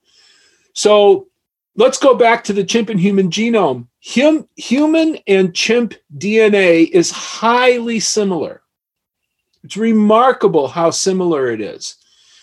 [0.73, 1.29] So
[1.77, 3.89] let's go back to the chimp and human genome.
[4.05, 8.63] Hum, human and chimp DNA is highly similar.
[9.63, 11.97] It's remarkable how similar it is.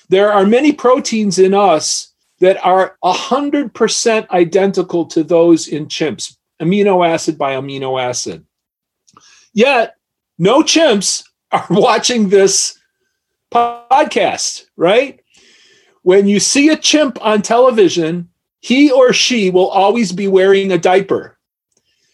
[0.10, 2.11] There are many proteins in us
[2.42, 8.46] that are 100% identical to those in chimps, amino acid by amino acid.
[9.54, 9.96] Yet,
[10.40, 12.78] no chimps are watching this
[13.54, 15.20] podcast, right?
[16.02, 20.80] When you see a chimp on television, he or she will always be wearing a
[20.80, 21.38] diaper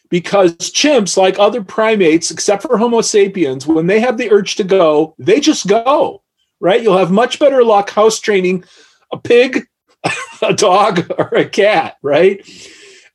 [0.10, 4.66] because chimps, like other primates, except for Homo sapiens, when they have the urge to
[4.66, 6.22] go, they just go,
[6.60, 6.82] right?
[6.82, 8.66] You'll have much better luck house training
[9.12, 9.68] a pig,
[10.42, 12.48] a dog, or a cat, right?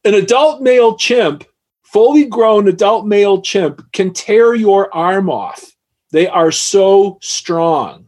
[0.05, 1.45] An adult male chimp,
[1.83, 5.73] fully grown adult male chimp, can tear your arm off.
[6.11, 8.07] They are so strong,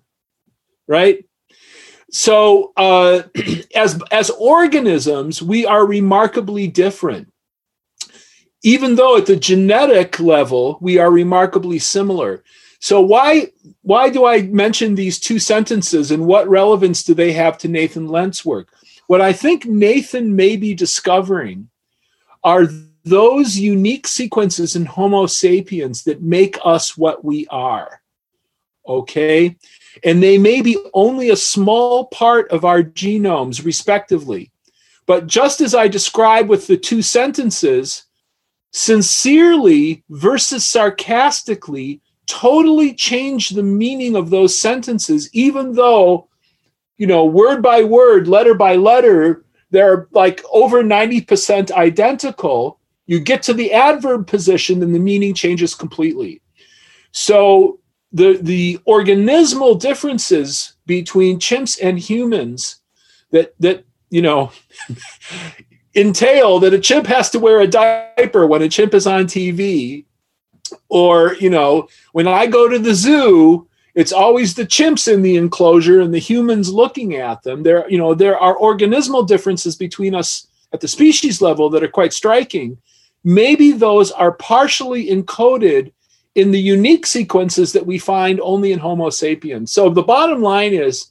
[0.87, 1.25] right?
[2.11, 3.23] So, uh,
[3.75, 7.29] as as organisms, we are remarkably different
[8.65, 12.43] even though at the genetic level we are remarkably similar.
[12.85, 17.57] So why why do I mention these two sentences and what relevance do they have
[17.59, 18.69] to Nathan Lents's work?
[19.07, 21.71] What I think Nathan may be discovering
[22.43, 22.69] are
[23.07, 28.03] those unique sequences in Homo sapiens that make us what we are.
[28.87, 29.57] Okay?
[30.05, 34.51] And they may be only a small part of our genomes, respectively.
[35.07, 38.05] But just as I described with the two sentences,
[38.73, 46.29] sincerely versus sarcastically totally change the meaning of those sentences, even though,
[46.97, 52.79] you know, word by word, letter by letter, they're like over 90% identical.
[53.07, 56.41] You get to the adverb position and the meaning changes completely.
[57.13, 57.81] So
[58.13, 62.81] the, the organismal differences between chimps and humans
[63.31, 64.53] that, that, you know,
[65.95, 70.05] entail that a chimp has to wear a diaper when a chimp is on TV.
[70.89, 75.37] Or, you know, when I go to the zoo, it's always the chimps in the
[75.37, 77.63] enclosure and the humans looking at them.
[77.63, 81.89] There, you know, there are organismal differences between us at the species level that are
[81.89, 82.79] quite striking.
[83.23, 85.93] Maybe those are partially encoded
[86.35, 89.71] in the unique sequences that we find only in Homo sapiens.
[89.71, 91.07] So the bottom line is,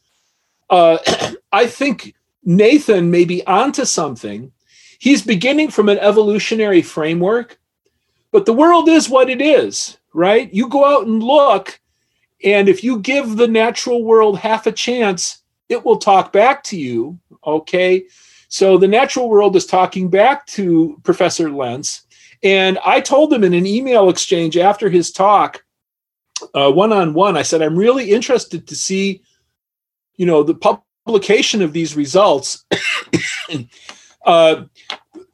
[0.69, 0.97] uh,
[1.53, 4.51] I think Nathan may be onto something
[4.99, 7.59] he's beginning from an evolutionary framework,
[8.33, 10.51] but the world is what it is, right?
[10.51, 11.79] You go out and look,
[12.43, 16.77] and if you give the natural world half a chance, it will talk back to
[16.77, 18.05] you, okay?
[18.49, 22.07] So the natural world is talking back to Professor Lents.
[22.41, 25.63] And I told him in an email exchange after his talk,
[26.53, 29.21] one on one, I said, I'm really interested to see,
[30.15, 30.55] you know, the
[31.05, 32.65] publication of these results.
[34.25, 34.63] uh,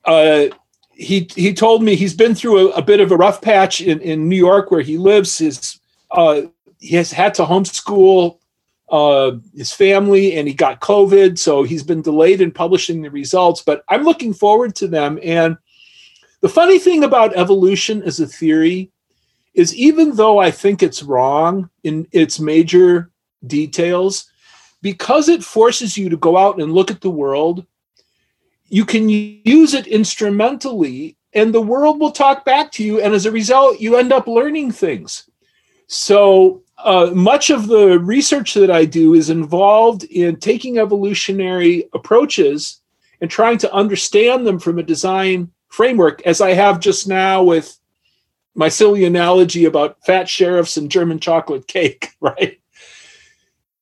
[0.04, 0.46] uh,
[1.00, 4.02] he he told me he's been through a, a, bit of a rough patch in,
[4.02, 5.38] in New York where he lives.
[5.38, 5.80] His
[6.12, 6.42] uh,
[6.80, 8.38] he has had to homeschool
[8.90, 13.62] uh, his family, and he got COVID, so he's been delayed in publishing the results.
[13.62, 15.20] But I'm looking forward to them.
[15.24, 15.58] And
[16.42, 18.92] the funny thing about evolution as a theory
[19.54, 23.10] is, even though I think it's wrong in its major
[23.48, 24.30] details,
[24.82, 27.66] because it forces you to go out and look at the world
[28.70, 33.26] you can use it instrumentally and the world will talk back to you and as
[33.26, 35.30] a result you end up learning things.
[35.88, 42.82] So uh, much of the research that i do is involved in taking evolutionary approaches
[43.22, 47.78] and trying to understand them from a design framework as i have just now with
[48.56, 52.60] my silly analogy about fat sheriffs and german chocolate cake right?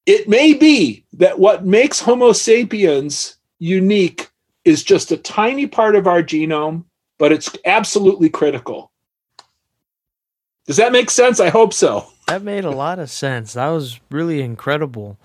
[0.07, 4.29] It may be that what makes homo sapiens unique
[4.67, 6.83] is just a tiny part of our genome,
[7.17, 8.91] but it's absolutely critical.
[10.65, 11.39] Does that make sense?
[11.39, 12.07] I hope so.
[12.27, 13.53] That made a lot of sense.
[13.53, 15.17] That was really incredible.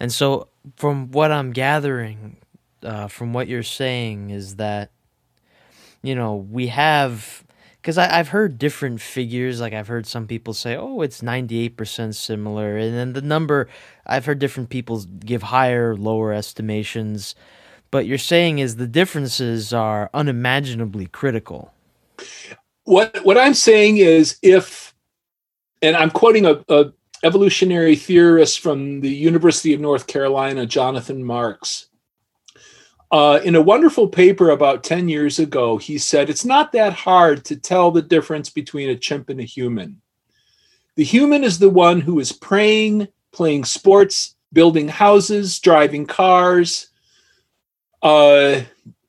[0.00, 2.38] And so, from what I'm gathering,
[2.82, 4.90] uh, from what you're saying, is that,
[6.02, 7.44] you know, we have,
[7.80, 9.60] because I've heard different figures.
[9.60, 12.76] Like, I've heard some people say, oh, it's 98% similar.
[12.76, 13.68] And then the number,
[14.04, 17.36] I've heard different people give higher, lower estimations
[17.92, 21.72] but you're saying is the differences are unimaginably critical.
[22.84, 24.92] What what I'm saying is if,
[25.80, 31.86] and I'm quoting a, a evolutionary theorist from the University of North Carolina, Jonathan Marks.
[33.12, 37.44] Uh, in a wonderful paper about 10 years ago, he said it's not that hard
[37.44, 40.00] to tell the difference between a chimp and a human.
[40.96, 46.91] The human is the one who is praying, playing sports, building houses, driving cars,
[48.02, 48.62] uh,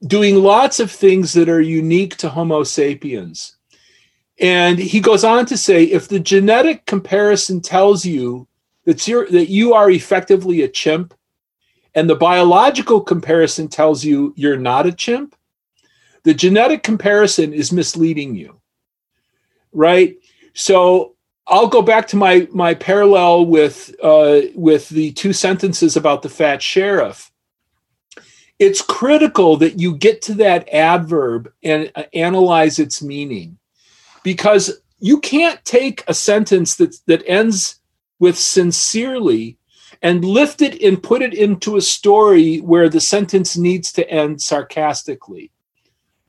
[0.05, 3.55] doing lots of things that are unique to Homo sapiens.
[4.39, 8.47] And he goes on to say if the genetic comparison tells you
[8.85, 11.13] that, you're, that you are effectively a chimp,
[11.95, 15.35] and the biological comparison tells you you're not a chimp,
[16.23, 18.59] the genetic comparison is misleading you.
[19.71, 20.17] Right?
[20.53, 21.15] So
[21.47, 26.29] I'll go back to my my parallel with uh, with the two sentences about the
[26.29, 27.31] fat sheriff
[28.63, 33.57] it's critical that you get to that adverb and uh, analyze its meaning.
[34.23, 37.79] Because you can't take a sentence that, that ends
[38.19, 39.57] with sincerely
[40.01, 44.41] and lift it and put it into a story where the sentence needs to end
[44.41, 45.51] sarcastically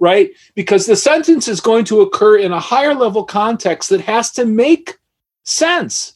[0.01, 0.33] right?
[0.55, 4.45] Because the sentence is going to occur in a higher level context that has to
[4.45, 4.99] make
[5.45, 6.15] sense.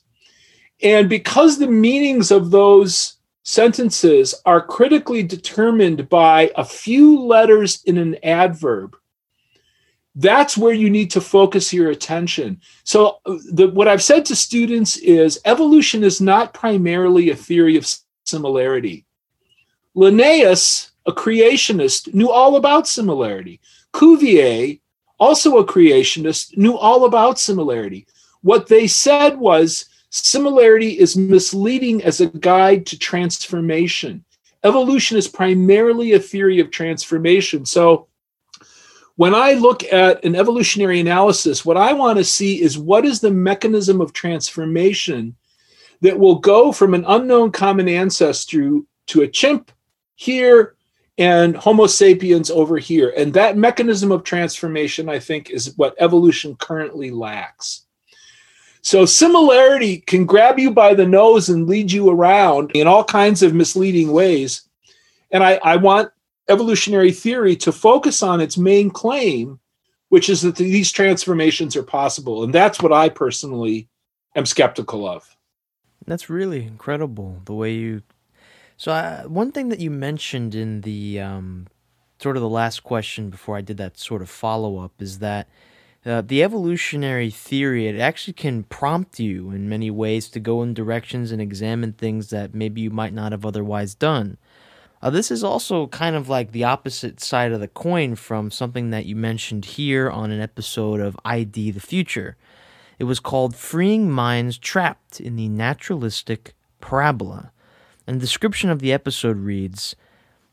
[0.83, 3.18] And because the meanings of those
[3.49, 8.95] sentences are critically determined by a few letters in an adverb
[10.19, 12.61] that's where you need to focus your attention.
[12.83, 17.77] So, uh, the, what I've said to students is evolution is not primarily a theory
[17.77, 17.87] of
[18.25, 19.07] similarity.
[19.95, 23.61] Linnaeus, a creationist, knew all about similarity.
[23.93, 24.81] Cuvier,
[25.21, 28.05] also a creationist, knew all about similarity.
[28.43, 34.25] What they said was similarity is misleading as a guide to transformation.
[34.65, 37.65] Evolution is primarily a theory of transformation.
[37.65, 38.09] So,
[39.17, 43.21] when I look at an evolutionary analysis, what I want to see is what is
[43.21, 45.35] the mechanism of transformation
[46.03, 49.73] that will go from an unknown common ancestor to a chimp
[50.15, 50.77] here
[51.19, 53.13] and Homo sapiens over here.
[53.17, 57.87] And that mechanism of transformation, I think, is what evolution currently lacks.
[58.83, 63.43] So, similarity can grab you by the nose and lead you around in all kinds
[63.43, 64.63] of misleading ways.
[65.31, 66.11] And I, I want
[66.49, 69.59] evolutionary theory to focus on its main claim,
[70.09, 72.43] which is that these transformations are possible.
[72.43, 73.89] And that's what I personally
[74.35, 75.37] am skeptical of.
[76.07, 78.03] That's really incredible the way you.
[78.77, 81.67] So, uh, one thing that you mentioned in the um,
[82.21, 85.49] sort of the last question before I did that sort of follow up is that
[86.07, 90.75] uh, the evolutionary theory it actually can prompt you in many ways to go in
[90.75, 94.39] directions and examine things that maybe you might not have otherwise done.
[95.01, 98.91] Uh, this is also kind of like the opposite side of the coin from something
[98.91, 102.37] that you mentioned here on an episode of ID the Future.
[102.99, 107.53] It was called Freeing Minds Trapped in the Naturalistic Parabola.
[108.07, 109.95] And the description of the episode reads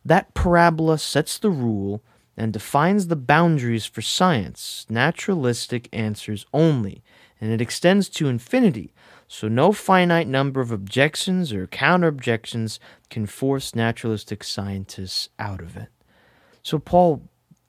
[0.03, 2.03] That parabola sets the rule
[2.37, 7.03] and defines the boundaries for science, naturalistic answers only,
[7.39, 8.93] and it extends to infinity
[9.27, 12.79] so no finite number of objections or counter objections
[13.09, 15.89] can force naturalistic scientists out of it.
[16.61, 17.23] So, Paul,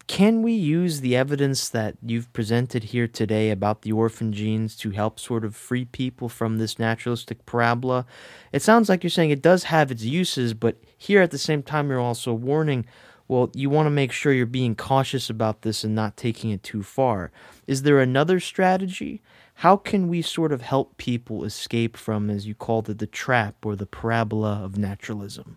[0.07, 4.91] can we use the evidence that you've presented here today about the orphan genes to
[4.91, 8.07] help sort of free people from this naturalistic parabola?
[8.53, 11.63] It sounds like you're saying it does have its uses, but here at the same
[11.63, 12.87] time, you're also warning
[13.29, 16.63] well, you want to make sure you're being cautious about this and not taking it
[16.63, 17.31] too far.
[17.67, 19.23] Is there another strategy?
[19.61, 23.65] how can we sort of help people escape from, as you called it, the trap
[23.65, 25.57] or the parabola of naturalism?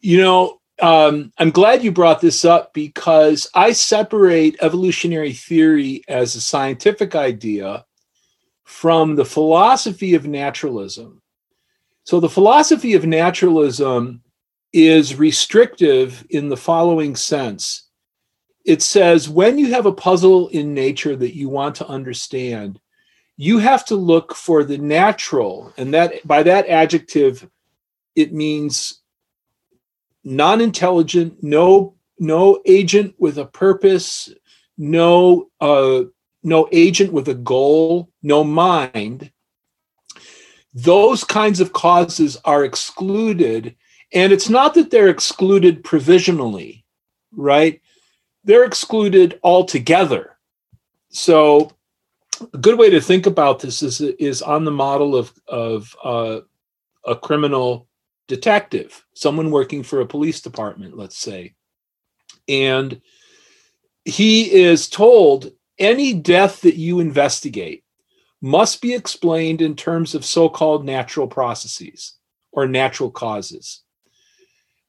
[0.00, 6.34] You know, um, I'm glad you brought this up because I separate evolutionary theory as
[6.34, 7.84] a scientific idea
[8.64, 11.22] from the philosophy of naturalism.
[12.02, 14.22] So, the philosophy of naturalism
[14.72, 17.88] is restrictive in the following sense.
[18.64, 22.80] It says when you have a puzzle in nature that you want to understand,
[23.36, 27.48] you have to look for the natural and that by that adjective
[28.14, 29.02] it means
[30.24, 34.32] non-intelligent no no agent with a purpose
[34.78, 36.02] no uh
[36.42, 39.30] no agent with a goal no mind.
[40.74, 43.76] Those kinds of causes are excluded
[44.16, 46.84] and it's not that they're excluded provisionally
[47.36, 47.80] right?
[48.44, 50.38] They're excluded altogether.
[51.10, 51.70] So
[52.52, 56.40] a good way to think about this is is on the model of of uh,
[57.04, 57.88] a criminal
[58.26, 61.54] detective, someone working for a police department, let's say,
[62.48, 63.00] and
[64.04, 67.84] he is told any death that you investigate
[68.40, 72.14] must be explained in terms of so-called natural processes
[72.52, 73.82] or natural causes.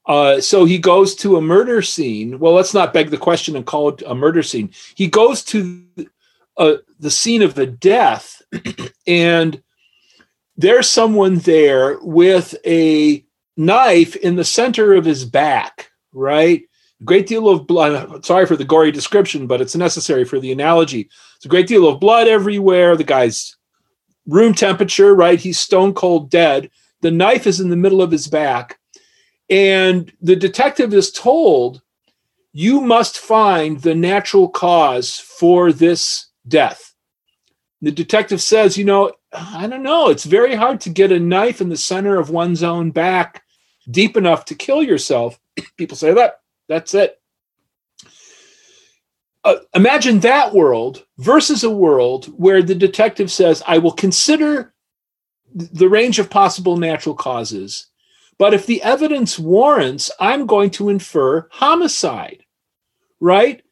[0.08, 2.39] Uh, so he goes to a murder scene.
[2.39, 4.72] Well, let's not beg the question and call it a murder scene.
[4.95, 5.86] He goes to
[6.55, 8.41] uh, the scene of the death,
[9.08, 9.62] and
[10.55, 13.24] there's someone there with a
[13.58, 16.64] knife in the center of his back, right?
[17.01, 18.26] A great deal of blood.
[18.26, 21.10] Sorry for the gory description, but it's necessary for the analogy.
[21.36, 22.95] It's a great deal of blood everywhere.
[22.95, 23.55] The guy's
[24.26, 25.39] room temperature, right?
[25.39, 26.72] He's stone cold dead.
[27.01, 28.76] The knife is in the middle of his back.
[29.50, 31.82] And the detective is told,
[32.54, 36.93] you must find the natural cause for this death.
[37.82, 40.10] The detective says, You know, I don't know.
[40.10, 43.43] It's very hard to get a knife in the center of one's own back
[43.89, 45.39] deep enough to kill yourself.
[45.78, 47.22] People say that That's it.
[49.43, 54.74] Uh, imagine that world versus a world where the detective says, I will consider
[55.54, 57.88] the range of possible natural causes,
[58.38, 62.44] but if the evidence warrants, I'm going to infer homicide,
[63.20, 63.64] right?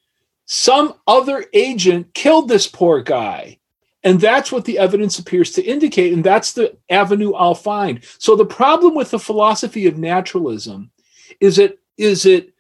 [0.45, 3.59] Some other agent killed this poor guy.
[4.03, 6.13] And that's what the evidence appears to indicate.
[6.13, 8.03] And that's the avenue I'll find.
[8.19, 10.91] So the problem with the philosophy of naturalism
[11.39, 12.53] is it is it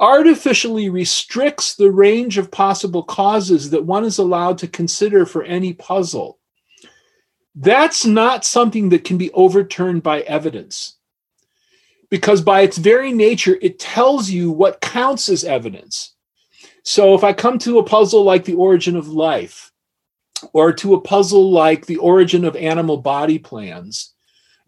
[0.00, 5.72] artificially restricts the range of possible causes that one is allowed to consider for any
[5.72, 6.38] puzzle.
[7.54, 10.96] That's not something that can be overturned by evidence.
[12.14, 16.14] Because by its very nature, it tells you what counts as evidence.
[16.84, 19.72] So if I come to a puzzle like the origin of life,
[20.52, 24.14] or to a puzzle like the origin of animal body plans,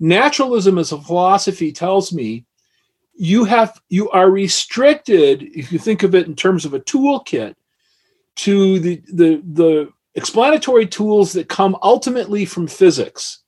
[0.00, 2.44] naturalism as a philosophy tells me
[3.14, 7.54] you have you are restricted if you think of it in terms of a toolkit
[8.34, 13.44] to the the the explanatory tools that come ultimately from physics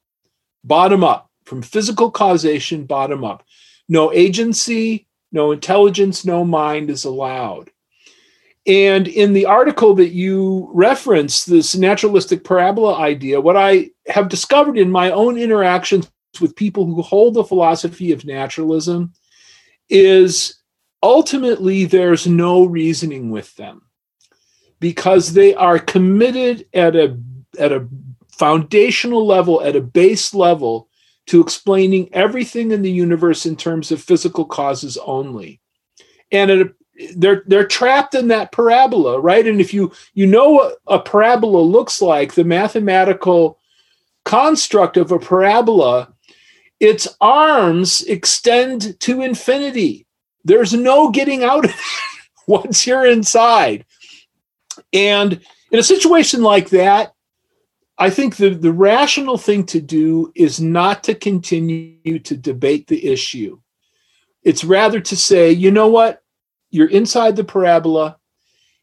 [0.62, 3.42] bottom up from physical causation bottom up
[3.88, 7.70] no agency no intelligence no mind is allowed.
[8.66, 14.76] And in the article that you reference, this naturalistic parabola idea, what I have discovered
[14.76, 16.10] in my own interactions
[16.40, 19.12] with people who hold the philosophy of naturalism
[19.88, 20.56] is
[21.02, 23.82] ultimately there's no reasoning with them
[24.80, 27.18] because they are committed at a
[27.58, 27.88] at a
[28.30, 30.87] foundational level at a base level
[31.28, 35.60] to explaining everything in the universe in terms of physical causes only.
[36.32, 36.70] And a
[37.16, 39.46] they're they're trapped in that parabola right?
[39.46, 43.58] And if you you know what a parabola looks like the mathematical
[44.24, 46.12] construct of a parabola
[46.80, 50.06] its arms extend to infinity.
[50.44, 51.76] There's no getting out of it
[52.46, 53.84] once you're inside.
[54.92, 57.14] And in a situation like that
[57.98, 63.06] i think the, the rational thing to do is not to continue to debate the
[63.06, 63.58] issue
[64.42, 66.22] it's rather to say you know what
[66.70, 68.18] you're inside the parabola.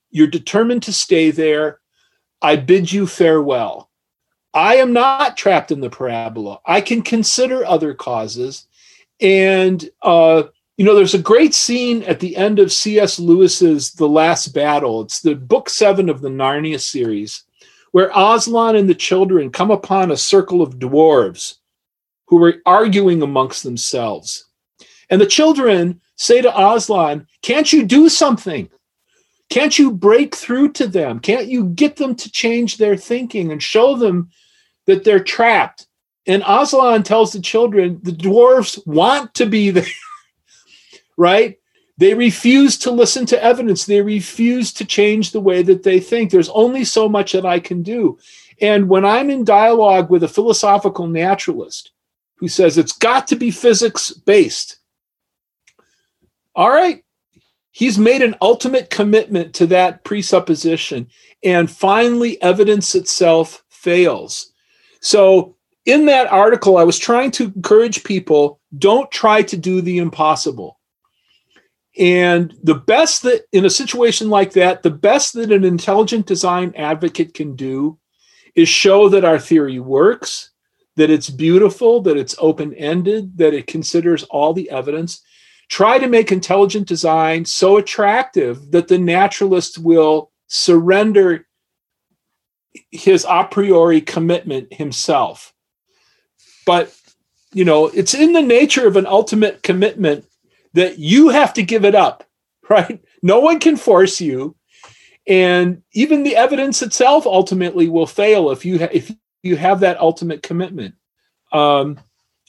[0.10, 1.80] You're determined to stay there.
[2.42, 3.90] I bid you farewell.
[4.54, 6.60] I am not trapped in the parabola.
[6.66, 8.68] I can consider other causes.
[9.20, 10.44] And, uh,
[10.78, 13.20] you know, there's a great scene at the end of C.S.
[13.20, 15.02] Lewis's The Last Battle.
[15.02, 17.44] It's the book seven of the Narnia series,
[17.96, 21.60] where Aslan and the children come upon a circle of dwarves
[22.28, 24.50] who are arguing amongst themselves.
[25.10, 28.70] And the children say to Aslan, Can't you do something?
[29.50, 31.22] Can't you break through to them?
[31.22, 34.30] Can't you get them to change their thinking and show them
[34.88, 35.88] that they're trapped?
[36.28, 39.88] And Aslan tells the children, the dwarves want to be there,
[41.18, 41.60] right?
[41.98, 43.86] They refuse to listen to evidence.
[43.86, 46.30] They refuse to change the way that they think.
[46.30, 48.18] There's only so much that I can do.
[48.62, 51.92] And when I'm in dialogue with a philosophical naturalist
[52.38, 54.78] who says it's got to be physics based,
[56.56, 57.04] all right,
[57.72, 61.08] he's made an ultimate commitment to that presupposition,
[61.44, 64.54] and finally, evidence itself fails.
[65.02, 70.00] So, in that article, I was trying to encourage people don't try to do the
[70.00, 70.80] impossible.
[71.98, 76.74] And the best that, in a situation like that, the best that an intelligent design
[76.76, 77.98] advocate can do
[78.54, 80.52] is show that our theory works,
[80.98, 85.22] that it's beautiful, that it's open ended, that it considers all the evidence,
[85.70, 91.48] try to make intelligent design so attractive that the naturalist will surrender
[92.92, 95.54] his a priori commitment himself.
[96.66, 96.94] But,
[97.54, 100.26] you know, it's in the nature of an ultimate commitment
[100.76, 102.24] that you have to give it up,
[102.70, 103.04] right?
[103.22, 104.56] No one can force you.
[105.28, 109.12] And even the evidence itself ultimately will fail if you ha- if
[109.42, 110.94] you have that ultimate commitment.
[111.52, 112.00] Um,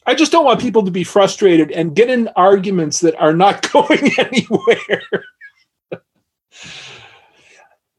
[0.05, 3.71] I just don't want people to be frustrated and get in arguments that are not
[3.73, 5.03] going anywhere.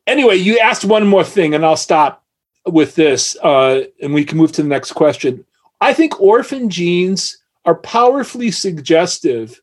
[0.08, 2.24] anyway, you asked one more thing, and I'll stop
[2.66, 5.44] with this, uh, and we can move to the next question.
[5.82, 9.60] I think orphan genes are powerfully suggestive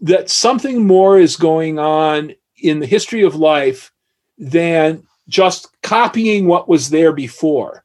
[0.00, 3.92] that something more is going on in the history of life
[4.36, 7.84] than just copying what was there before.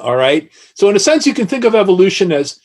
[0.00, 0.50] All right.
[0.74, 2.60] So, in a sense, you can think of evolution as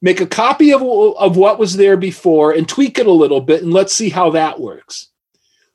[0.00, 3.62] make a copy of, of what was there before and tweak it a little bit
[3.62, 5.08] and let's see how that works.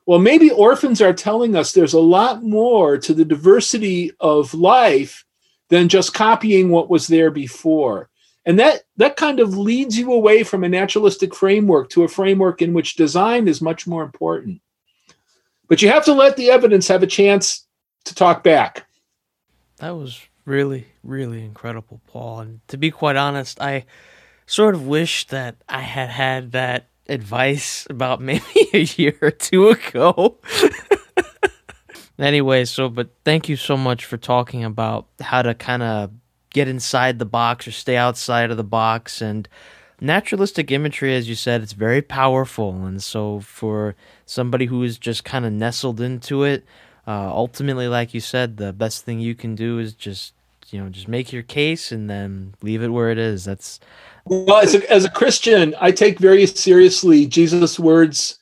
[0.06, 5.26] Well, maybe orphans are telling us there's a lot more to the diversity of life
[5.70, 8.10] than just copying what was there before.
[8.48, 12.62] And that, that kind of leads you away from a naturalistic framework to a framework
[12.62, 14.62] in which design is much more important.
[15.68, 17.68] But you have to let the evidence have a chance
[18.06, 18.88] to talk back.
[19.80, 22.40] That was really, really incredible, Paul.
[22.40, 23.86] And to be quite honest, I
[24.46, 29.72] sort of wish that I had had that advice about maybe a year or two
[29.72, 30.38] ago.
[32.18, 36.12] anyway, so, but thank you so much for talking about how to kind of
[36.58, 39.22] get inside the box or stay outside of the box.
[39.22, 39.48] And
[40.02, 42.86] naturalistic imagery, as you said, it's very powerful.
[42.86, 43.96] And so for
[44.26, 46.66] somebody who is just kind of nestled into it,
[47.06, 50.34] uh, ultimately, like you said, the best thing you can do is just
[50.70, 53.46] you know just make your case and then leave it where it is.
[53.46, 53.80] That's
[54.26, 58.40] well, as a, as a Christian, I take very seriously Jesus' words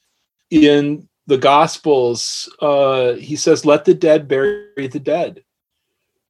[0.49, 2.49] in the Gospels.
[2.59, 5.45] Uh, he says, "Let the dead bury the dead."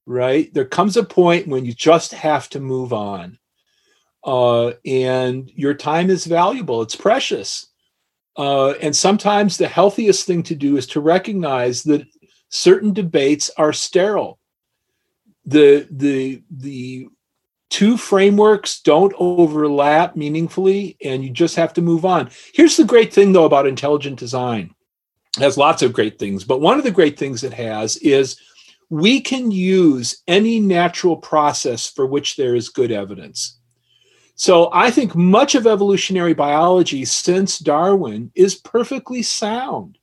[0.06, 0.54] Right?
[0.54, 3.40] There comes a point when you just have to move on,
[4.24, 6.82] uh, and your time is valuable.
[6.82, 7.68] It's precious.
[8.38, 12.06] Uh, and sometimes the healthiest thing to do is to recognize that
[12.50, 14.40] certain debates are sterile.
[15.46, 17.08] The the the
[17.70, 22.30] two frameworks don't overlap meaningfully and you just have to move on.
[22.54, 24.74] Here's the great thing though about intelligent design.
[25.38, 28.40] It has lots of great things, but one of the great things it has is
[28.90, 33.58] we can use any natural process for which there is good evidence.
[34.36, 39.98] So I think much of evolutionary biology since Darwin is perfectly sound,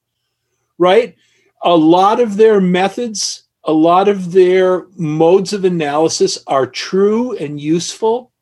[0.79, 1.17] right?
[1.63, 7.61] a lot of their methods, a lot of their modes of analysis are true and
[7.61, 8.33] useful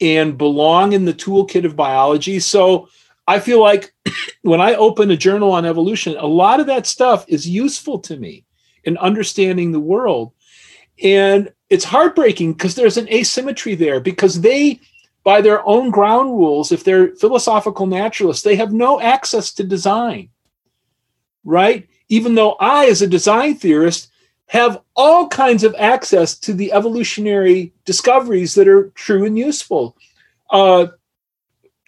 [0.00, 2.40] and belong in the toolkit of biology.
[2.40, 2.88] So
[3.28, 3.94] I feel like
[4.42, 8.16] when I open a journal on evolution, a lot of that stuff is useful to
[8.16, 8.44] me
[8.84, 10.32] in understanding the world.
[11.02, 14.80] And it's heartbreaking because there's an asymmetry there because they,
[15.24, 20.28] by their own ground rules, if they're philosophical naturalists, they have no access to design,
[21.44, 21.88] right?
[22.12, 24.10] even though I, as a design theorist,
[24.48, 29.96] have all kinds of access to the evolutionary discoveries that are true and useful.
[30.50, 30.88] Uh,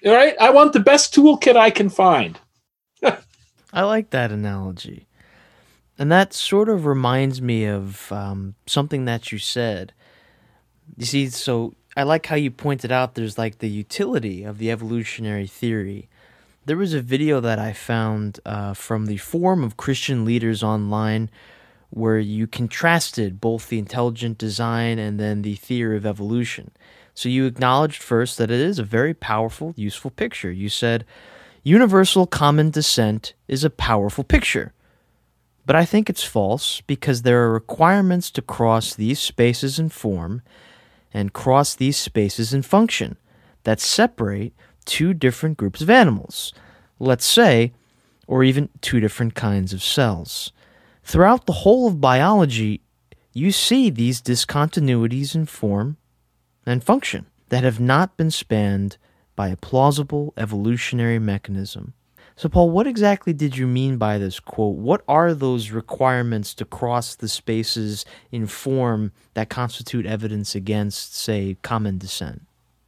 [0.06, 2.40] all right, I want the best toolkit I can find.
[3.74, 5.06] I like that analogy.
[5.98, 9.92] And that sort of reminds me of um, something that you said.
[10.96, 14.70] You see, so I like how you pointed out there's like the utility of the
[14.70, 16.08] evolutionary theory
[16.66, 21.30] there was a video that I found uh, from the Forum of Christian Leaders Online
[21.90, 26.70] where you contrasted both the intelligent design and then the theory of evolution.
[27.12, 30.50] So you acknowledged first that it is a very powerful, useful picture.
[30.50, 31.04] You said,
[31.62, 34.72] Universal common descent is a powerful picture.
[35.66, 40.42] But I think it's false because there are requirements to cross these spaces in form
[41.12, 43.16] and cross these spaces in function
[43.62, 44.52] that separate
[44.84, 46.52] two different groups of animals,
[46.98, 47.72] let's say,
[48.26, 50.52] or even two different kinds of cells.
[51.02, 52.82] Throughout the whole of biology,
[53.32, 55.96] you see these discontinuities in form
[56.66, 58.96] and function that have not been spanned
[59.36, 61.94] by a plausible evolutionary mechanism.
[62.36, 64.76] So, Paul, what exactly did you mean by this quote?
[64.76, 71.56] What are those requirements to cross the spaces in form that constitute evidence against, say,
[71.62, 72.42] common descent?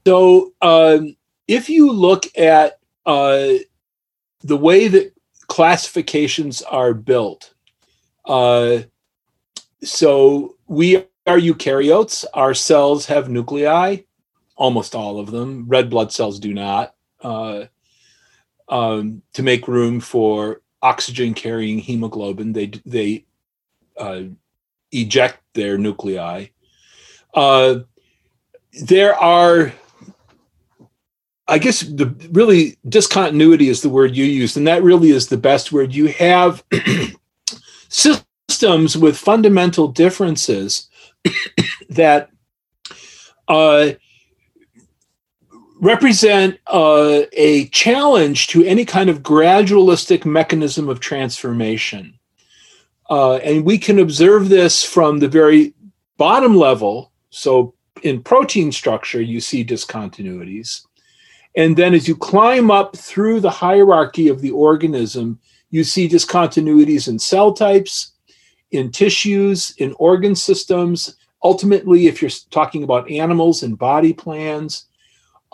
[0.04, 1.16] So, um,
[1.46, 3.52] if you look at uh,
[4.42, 5.14] the way that
[5.46, 7.54] classifications are built,
[8.24, 8.78] uh,
[9.84, 12.24] so we are eukaryotes.
[12.34, 13.98] Our cells have nuclei,
[14.56, 15.66] almost all of them.
[15.68, 16.94] Red blood cells do not.
[17.20, 17.66] Uh,
[18.68, 23.24] um, to make room for oxygen carrying hemoglobin, they they
[23.96, 24.22] uh,
[24.92, 26.46] eject their nuclei.
[27.34, 27.80] Uh,
[28.82, 29.72] there are
[31.48, 35.36] I guess the really discontinuity is the word you used, and that really is the
[35.36, 35.94] best word.
[35.94, 36.64] You have
[37.88, 40.88] systems with fundamental differences
[41.88, 42.30] that
[43.46, 43.90] uh,
[45.80, 52.18] represent uh, a challenge to any kind of gradualistic mechanism of transformation.
[53.10, 55.74] Uh, and we can observe this from the very
[56.16, 57.12] bottom level.
[57.30, 60.82] So, in protein structure, you see discontinuities.
[61.56, 65.38] And then as you climb up through the hierarchy of the organism,
[65.70, 68.12] you see discontinuities in cell types,
[68.70, 71.16] in tissues, in organ systems.
[71.42, 74.86] Ultimately, if you're talking about animals and body plans,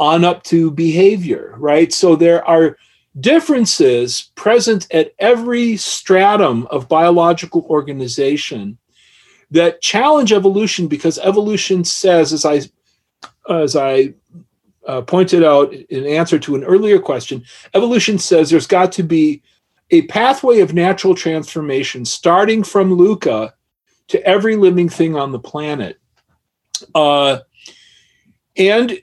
[0.02, 1.92] on up to behavior, right?
[1.92, 2.76] So there are
[3.20, 8.78] differences present at every stratum of biological organization
[9.52, 12.62] that challenge evolution because evolution says, as I
[13.48, 14.14] as I
[14.88, 17.44] uh, pointed out in answer to an earlier question,
[17.74, 19.40] evolution says there's got to be
[19.92, 23.52] a pathway of natural transformation starting from LUCA
[24.08, 26.00] to every living thing on the planet.
[26.94, 27.38] Uh,
[28.56, 29.00] and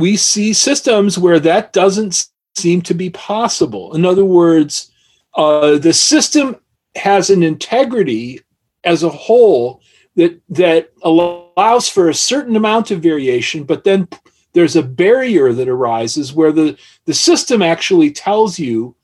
[0.00, 3.94] we see systems where that doesn't seem to be possible.
[3.94, 4.90] In other words,
[5.34, 6.56] uh, the system
[6.96, 8.40] has an integrity
[8.84, 9.80] as a whole
[10.16, 14.08] that that allows for a certain amount of variation, but then
[14.52, 18.96] there's a barrier that arises where the, the system actually tells you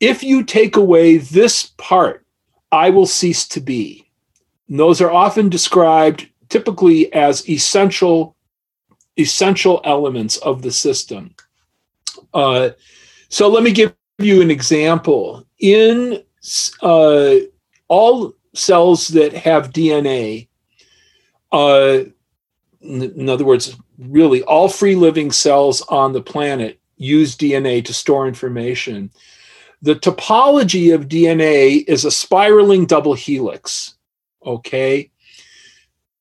[0.00, 2.24] if you take away this part,
[2.70, 4.08] I will cease to be.
[4.68, 8.36] And those are often described typically as essential
[9.18, 11.34] essential elements of the system.
[12.32, 12.70] Uh,
[13.28, 15.44] so let me give you an example.
[15.58, 16.22] In
[16.82, 17.34] uh,
[17.88, 20.48] all cells that have DNA,
[21.52, 22.00] uh,
[22.80, 28.26] in other words, really all free living cells on the planet use DNA to store
[28.28, 29.10] information.
[29.82, 33.94] The topology of DNA is a spiraling double helix.
[34.44, 35.10] Okay.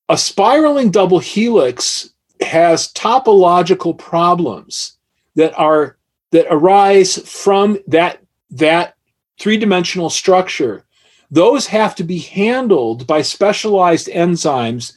[0.10, 2.12] A spiraling double helix
[2.48, 4.98] has topological problems
[5.36, 5.98] that are
[6.32, 8.20] that arise from that
[8.50, 8.96] that
[9.40, 10.86] three-dimensional structure
[11.30, 14.94] those have to be handled by specialized enzymes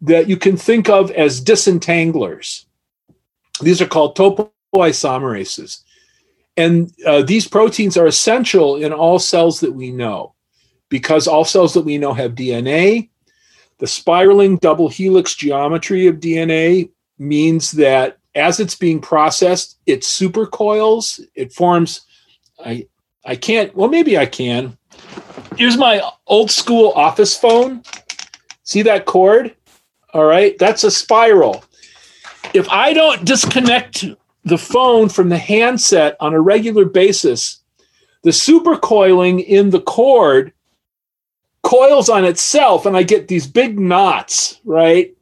[0.00, 2.66] that you can think of as disentanglers.
[3.60, 5.82] These are called topoisomerases.
[6.56, 10.34] And uh, these proteins are essential in all cells that we know
[10.88, 13.10] because all cells that we know have DNA.
[13.78, 21.20] The spiraling double helix geometry of DNA means that as it's being processed, it supercoils,
[21.34, 22.02] it forms.
[22.64, 22.88] I,
[23.24, 24.76] I can't, well, maybe I can.
[25.56, 27.82] Here's my old school office phone.
[28.64, 29.54] See that cord?
[30.12, 31.64] All right, that's a spiral.
[32.52, 34.04] If I don't disconnect
[34.44, 37.60] the phone from the handset on a regular basis,
[38.22, 40.52] the supercoiling in the cord
[41.62, 45.14] coils on itself and I get these big knots, right?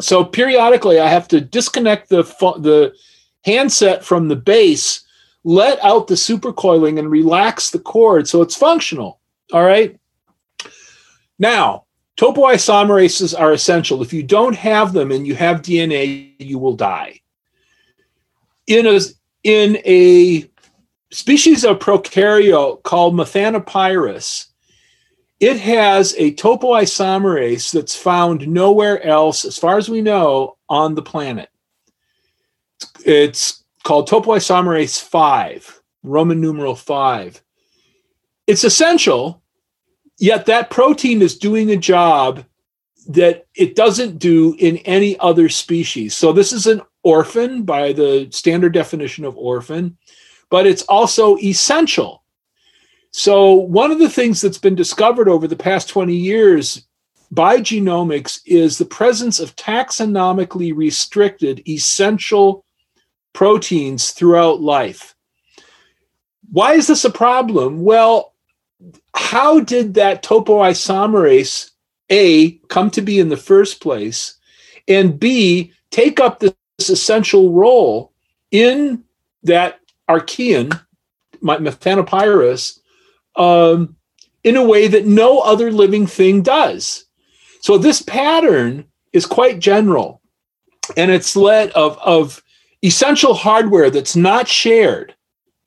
[0.00, 2.22] So periodically I have to disconnect the
[2.60, 2.94] the
[3.44, 5.04] handset from the base,
[5.44, 9.20] let out the supercoiling and relax the cord so it's functional.
[9.52, 9.98] All right?
[11.38, 11.84] Now,
[12.16, 14.02] Topoisomerases are essential.
[14.02, 17.20] If you don't have them and you have DNA, you will die.
[18.66, 19.00] In a,
[19.44, 20.48] in a
[21.10, 24.46] species of prokaryote called Methanopyrus,
[25.40, 31.02] it has a topoisomerase that's found nowhere else, as far as we know, on the
[31.02, 31.50] planet.
[33.04, 37.42] It's called topoisomerase 5, Roman numeral 5.
[38.46, 39.42] It's essential
[40.18, 42.44] Yet that protein is doing a job
[43.08, 46.16] that it doesn't do in any other species.
[46.16, 49.96] So this is an orphan by the standard definition of orphan,
[50.50, 52.22] but it's also essential.
[53.18, 56.86] So one of the things that's been discovered over the past 20 years
[57.30, 62.66] by genomics is the presence of taxonomically restricted essential
[63.32, 65.14] proteins throughout life.
[66.52, 67.84] Why is this a problem?
[67.84, 68.34] Well,
[69.14, 71.70] how did that topoisomerase
[72.10, 74.38] A come to be in the first place,
[74.88, 76.54] and B take up this
[76.90, 78.12] essential role
[78.50, 79.04] in
[79.42, 80.68] that archaean,
[81.42, 82.80] methanopyrus,
[83.36, 83.96] um,
[84.44, 87.04] in a way that no other living thing does.
[87.60, 90.20] So this pattern is quite general,
[90.96, 92.42] and it's led of, of
[92.82, 95.14] essential hardware that's not shared.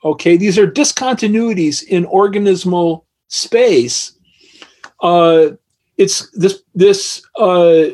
[0.04, 4.14] Okay, these are discontinuities in organismal space,
[5.02, 5.52] uh,
[5.98, 7.86] it's this this uh,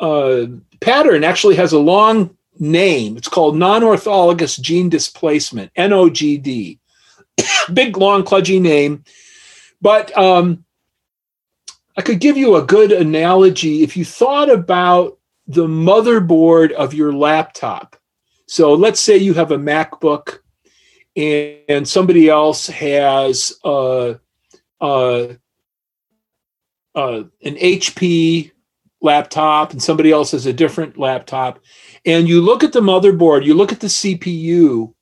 [0.00, 0.46] uh,
[0.80, 3.16] pattern actually has a long name.
[3.16, 6.78] It's called non-orthologous gene displacement (NOGD).
[7.72, 9.04] Big long cludgy name,
[9.82, 10.64] but um,
[11.96, 17.12] I could give you a good analogy if you thought about the motherboard of your
[17.12, 17.96] laptop.
[18.46, 20.38] So let's say you have a MacBook
[21.16, 24.20] and, and somebody else has an
[27.56, 28.52] HP
[29.00, 31.58] laptop and somebody else has a different laptop,
[32.06, 34.94] and you look at the motherboard, you look at the CPU,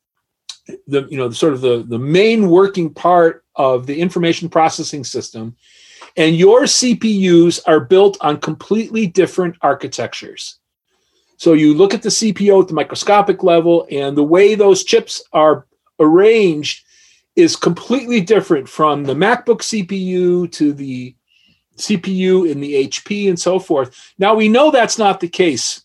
[0.87, 5.57] the you know sort of the the main working part of the information processing system,
[6.16, 10.59] and your CPUs are built on completely different architectures.
[11.37, 15.23] So you look at the CPU at the microscopic level, and the way those chips
[15.33, 15.66] are
[15.99, 16.85] arranged
[17.37, 21.14] is completely different from the MacBook CPU to the
[21.77, 24.12] CPU in the HP and so forth.
[24.18, 25.85] Now we know that's not the case,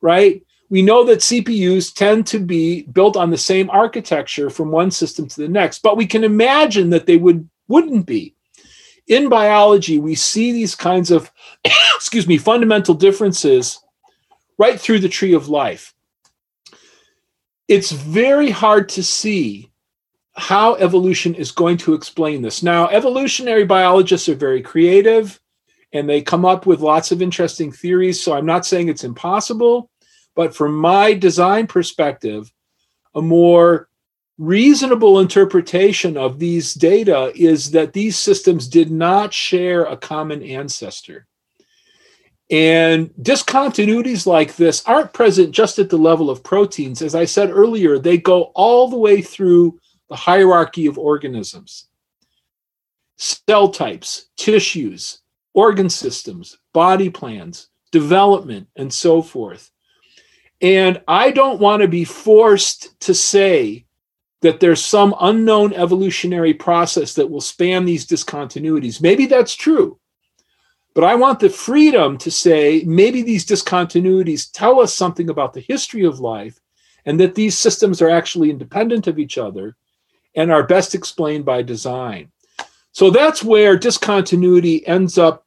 [0.00, 0.42] right?
[0.68, 5.28] We know that CPUs tend to be built on the same architecture from one system
[5.28, 8.34] to the next, but we can imagine that they would wouldn't be.
[9.06, 11.30] In biology, we see these kinds of
[11.94, 13.80] excuse me, fundamental differences
[14.58, 15.94] right through the tree of life.
[17.68, 19.70] It's very hard to see
[20.36, 22.62] how evolution is going to explain this.
[22.62, 25.40] Now, evolutionary biologists are very creative
[25.92, 28.22] and they come up with lots of interesting theories.
[28.22, 29.90] So I'm not saying it's impossible,
[30.36, 32.52] but from my design perspective,
[33.14, 33.88] a more
[34.38, 41.26] reasonable interpretation of these data is that these systems did not share a common ancestor.
[42.50, 47.02] And discontinuities like this aren't present just at the level of proteins.
[47.02, 51.88] As I said earlier, they go all the way through the hierarchy of organisms
[53.18, 55.22] cell types, tissues,
[55.54, 59.70] organ systems, body plans, development, and so forth.
[60.60, 63.84] And I don't want to be forced to say
[64.42, 69.00] that there's some unknown evolutionary process that will span these discontinuities.
[69.00, 69.98] Maybe that's true.
[70.94, 75.60] But I want the freedom to say maybe these discontinuities tell us something about the
[75.60, 76.58] history of life
[77.04, 79.76] and that these systems are actually independent of each other
[80.34, 82.30] and are best explained by design.
[82.92, 85.45] So that's where discontinuity ends up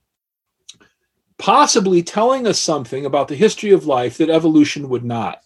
[1.39, 5.41] possibly telling us something about the history of life that evolution would not.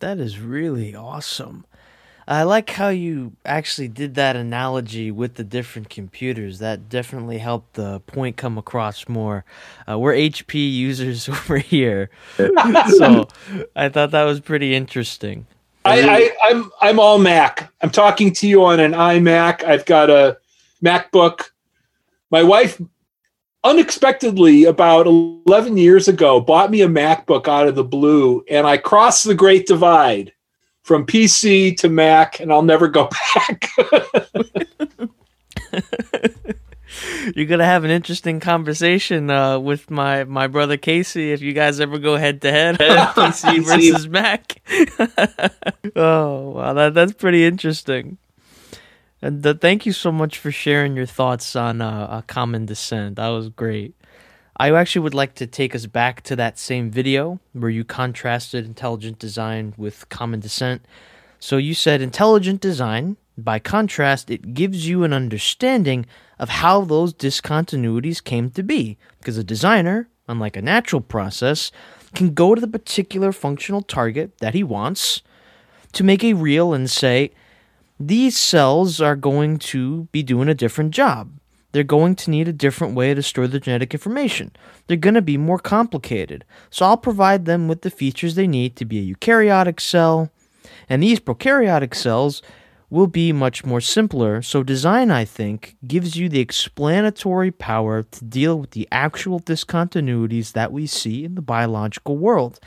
[0.00, 1.64] That is really awesome.
[2.28, 6.58] I like how you actually did that analogy with the different computers.
[6.58, 9.44] That definitely helped the point come across more.
[9.88, 13.28] Uh, we're HP users over here, so
[13.76, 15.46] I thought that was pretty interesting.
[15.84, 17.72] I, I, I'm I'm all Mac.
[17.80, 19.62] I'm talking to you on an iMac.
[19.62, 20.36] I've got a
[20.84, 21.50] MacBook.
[22.32, 22.80] My wife
[23.66, 28.76] unexpectedly about 11 years ago bought me a MacBook out of the blue and I
[28.76, 30.32] crossed the great divide
[30.84, 33.68] from PC to Mac and I'll never go back.
[37.34, 41.80] You're gonna have an interesting conversation uh, with my, my brother Casey if you guys
[41.80, 44.62] ever go head to head PC versus Mac.
[45.96, 48.16] oh wow, that that's pretty interesting.
[49.22, 53.16] And uh, thank you so much for sharing your thoughts on uh, a common descent.
[53.16, 53.94] That was great.
[54.58, 58.64] I actually would like to take us back to that same video where you contrasted
[58.64, 60.84] intelligent design with common descent.
[61.38, 66.06] So you said intelligent design, by contrast, it gives you an understanding
[66.38, 68.96] of how those discontinuities came to be.
[69.18, 71.70] Because a designer, unlike a natural process,
[72.14, 75.20] can go to the particular functional target that he wants
[75.92, 77.32] to make a real and say,
[77.98, 81.30] these cells are going to be doing a different job.
[81.72, 84.52] They're going to need a different way to store the genetic information.
[84.86, 86.44] They're going to be more complicated.
[86.70, 90.30] So I'll provide them with the features they need to be a eukaryotic cell.
[90.88, 92.42] And these prokaryotic cells
[92.88, 94.40] will be much more simpler.
[94.42, 100.52] So design, I think, gives you the explanatory power to deal with the actual discontinuities
[100.52, 102.60] that we see in the biological world.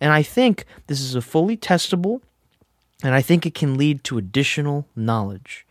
[0.00, 2.20] And I think this is a fully testable
[3.04, 5.66] and I think it can lead to additional knowledge.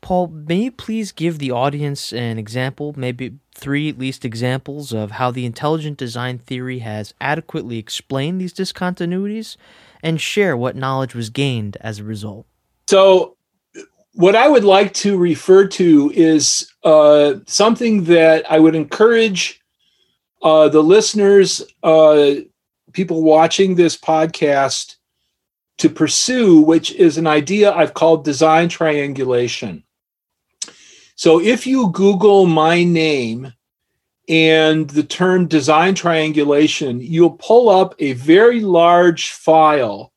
[0.00, 5.12] Paul, may you please give the audience an example, maybe three at least examples of
[5.12, 9.56] how the intelligent design theory has adequately explained these discontinuities
[10.02, 12.46] and share what knowledge was gained as a result?
[12.88, 13.36] So,
[14.14, 19.60] what I would like to refer to is uh, something that I would encourage
[20.42, 22.34] uh, the listeners, uh,
[22.92, 24.96] people watching this podcast,
[25.78, 29.84] to pursue, which is an idea I've called design triangulation.
[31.14, 33.52] So if you Google my name
[34.28, 40.12] and the term design triangulation, you'll pull up a very large file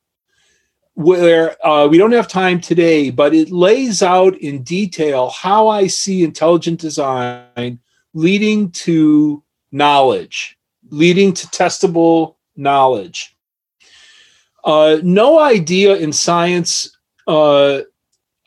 [0.94, 5.86] where uh, we don't have time today, but it lays out in detail how I
[5.86, 7.78] see intelligent design
[8.12, 10.58] leading to knowledge,
[10.90, 13.34] leading to testable knowledge.
[14.64, 16.96] Uh, no idea in science,
[17.26, 17.80] uh,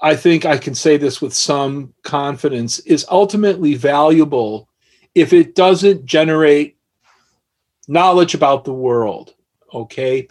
[0.02, 4.70] I think I can say this with some confidence, is ultimately valuable
[5.14, 6.78] if it doesn't generate
[7.88, 9.34] knowledge about the world.
[9.74, 10.28] Okay.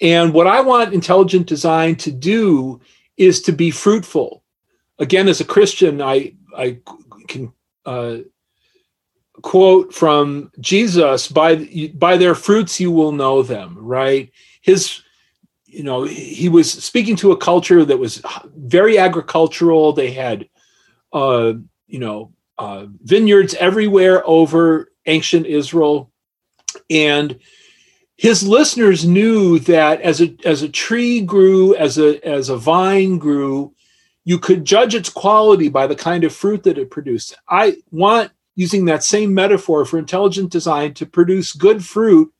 [0.00, 2.80] And what I want intelligent design to do
[3.16, 4.42] is to be fruitful.
[4.98, 6.78] Again, as a Christian, I, I
[7.28, 7.52] can
[7.86, 8.18] uh,
[9.42, 14.30] quote from Jesus by, by their fruits you will know them, right?
[14.62, 15.02] His
[15.66, 18.22] you know he was speaking to a culture that was
[18.56, 19.92] very agricultural.
[19.92, 20.48] They had
[21.12, 21.54] uh
[21.86, 26.10] you know uh, vineyards everywhere over ancient israel.
[26.88, 27.38] And
[28.16, 33.18] his listeners knew that as a as a tree grew, as a as a vine
[33.18, 33.74] grew,
[34.24, 37.34] you could judge its quality by the kind of fruit that it produced.
[37.48, 42.32] I want using that same metaphor for intelligent design to produce good fruit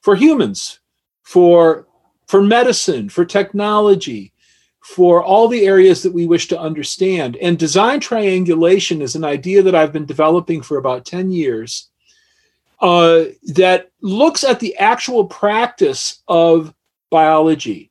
[0.00, 0.80] for humans,
[1.26, 1.86] for
[2.28, 4.32] for medicine, for technology,
[4.80, 7.36] for all the areas that we wish to understand.
[7.36, 11.88] And design triangulation is an idea that I've been developing for about 10 years
[12.80, 13.24] uh,
[13.54, 16.74] that looks at the actual practice of
[17.10, 17.90] biology.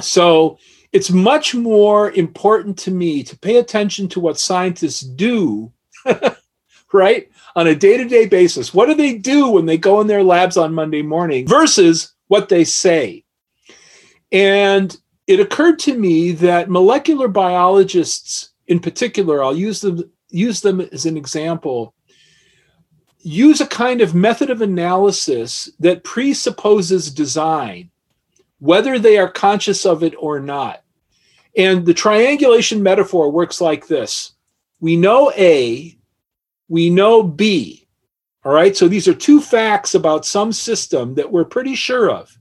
[0.00, 0.58] So
[0.92, 5.72] it's much more important to me to pay attention to what scientists do,
[6.92, 7.30] right?
[7.54, 8.72] On a day to day basis.
[8.72, 12.48] What do they do when they go in their labs on Monday morning versus what
[12.48, 13.22] they say?
[14.32, 20.80] And it occurred to me that molecular biologists, in particular, I'll use them, use them
[20.80, 21.92] as an example,
[23.18, 27.90] use a kind of method of analysis that presupposes design,
[28.60, 30.82] whether they are conscious of it or not.
[31.54, 34.32] And the triangulation metaphor works like this
[34.80, 35.98] we know A,
[36.66, 37.81] we know B.
[38.44, 42.36] All right, so these are two facts about some system that we're pretty sure of.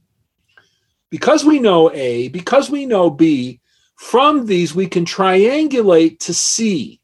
[1.10, 3.60] Because we know A, because we know B,
[3.96, 7.02] from these we can triangulate to C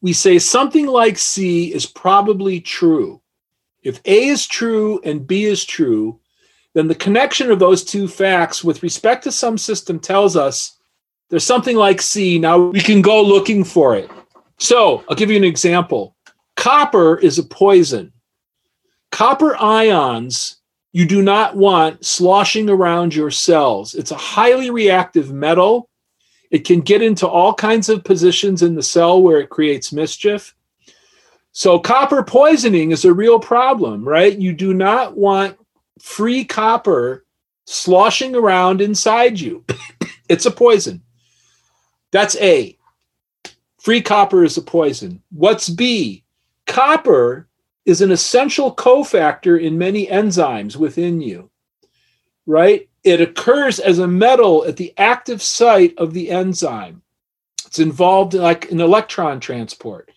[0.00, 3.20] we say something like C is probably true.
[3.82, 6.20] If A is true and B is true,
[6.74, 10.78] then the connection of those two facts with respect to some system tells us
[11.28, 12.38] there's something like C.
[12.38, 14.10] Now we can go looking for it.
[14.58, 16.16] So I'll give you an example.
[16.60, 18.12] Copper is a poison.
[19.10, 20.58] Copper ions
[20.92, 23.94] you do not want sloshing around your cells.
[23.94, 25.90] It's a highly reactive metal
[26.50, 30.54] it can get into all kinds of positions in the cell where it creates mischief.
[31.52, 34.36] So, copper poisoning is a real problem, right?
[34.36, 35.56] You do not want
[36.00, 37.24] free copper
[37.66, 39.64] sloshing around inside you.
[40.28, 41.02] it's a poison.
[42.10, 42.76] That's A.
[43.80, 45.22] Free copper is a poison.
[45.30, 46.24] What's B?
[46.70, 47.48] Copper
[47.84, 51.50] is an essential cofactor in many enzymes within you,
[52.46, 52.88] right?
[53.04, 57.02] it occurs as a metal at the active site of the enzyme.
[57.66, 60.10] It's involved like in electron transport.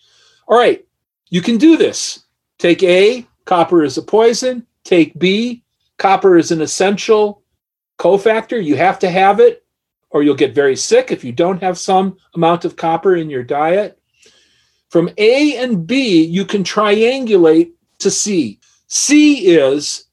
[0.46, 0.84] All right,
[1.30, 2.24] you can do this.
[2.58, 4.66] Take A, copper is a poison.
[4.84, 5.62] Take B,
[5.98, 7.42] copper is an essential
[7.98, 8.62] cofactor.
[8.62, 9.64] You have to have it,
[10.10, 13.44] or you'll get very sick if you don't have some amount of copper in your
[13.44, 13.98] diet.
[14.94, 18.60] From A and B, you can triangulate to C.
[18.86, 20.04] C is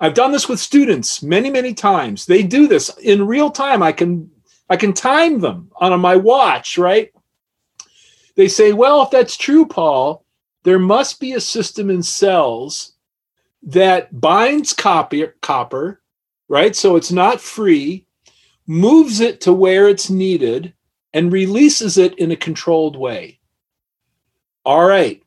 [0.00, 2.26] I've done this with students many, many times.
[2.26, 3.80] They do this in real time.
[3.80, 4.28] I can
[4.68, 7.12] I can time them on my watch, right?
[8.34, 10.24] They say, well, if that's true, Paul,
[10.64, 12.94] there must be a system in cells
[13.62, 16.02] that binds copper, copper,
[16.48, 16.74] right?
[16.74, 18.08] So it's not free,
[18.66, 20.74] moves it to where it's needed,
[21.12, 23.38] and releases it in a controlled way.
[24.64, 25.22] All right.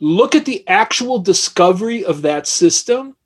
[0.00, 3.16] Look at the actual discovery of that system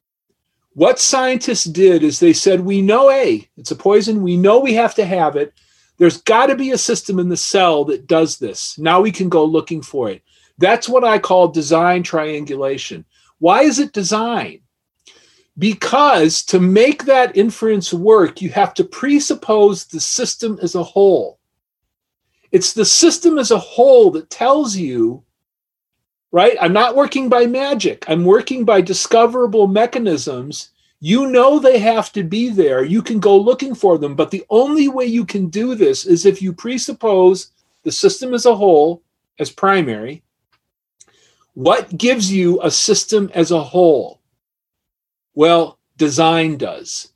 [0.78, 4.22] what scientists did is they said, we know A, it's a poison.
[4.22, 5.52] We know we have to have it.
[5.96, 8.78] There's got to be a system in the cell that does this.
[8.78, 10.22] Now we can go looking for it.
[10.58, 13.04] That's what I call design triangulation.
[13.40, 14.60] Why is it design?
[15.58, 21.40] Because to make that inference work, you have to presuppose the system as a whole.
[22.52, 25.24] It's the system as a whole that tells you
[26.32, 26.56] right?
[26.60, 28.04] I'm not working by magic.
[28.08, 30.70] I'm working by discoverable mechanisms.
[31.00, 32.84] You know they have to be there.
[32.84, 34.14] You can go looking for them.
[34.14, 37.52] But the only way you can do this is if you presuppose
[37.84, 39.02] the system as a whole
[39.38, 40.22] as primary.
[41.54, 44.20] What gives you a system as a whole?
[45.34, 47.12] Well, design does,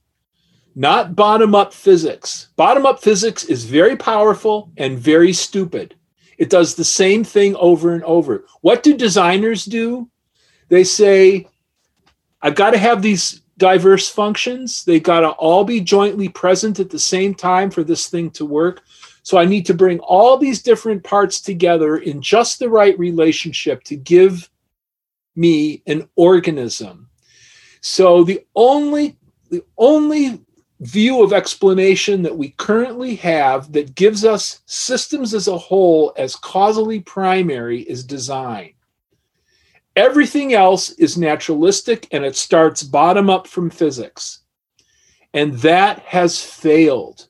[0.75, 2.49] not bottom up physics.
[2.57, 5.97] Bottom up physics is very powerful and very stupid.
[6.43, 8.47] It does the same thing over and over.
[8.63, 10.11] What do designers do?
[10.71, 11.47] They say,
[12.43, 14.85] I've got to have these diverse functions.
[14.85, 18.45] They've got to all be jointly present at the same time for this thing to
[18.45, 18.83] work.
[19.23, 23.85] So I need to bring all these different parts together in just the right relationship
[23.85, 24.51] to give
[25.37, 27.09] me an organism.
[27.83, 29.17] So the only
[29.49, 30.41] the only
[30.83, 36.35] view of explanation that we currently have that gives us systems as a whole as
[36.35, 38.73] causally primary is design.
[39.95, 44.41] Everything else is naturalistic and it starts bottom up from physics.
[45.33, 47.29] And that has failed.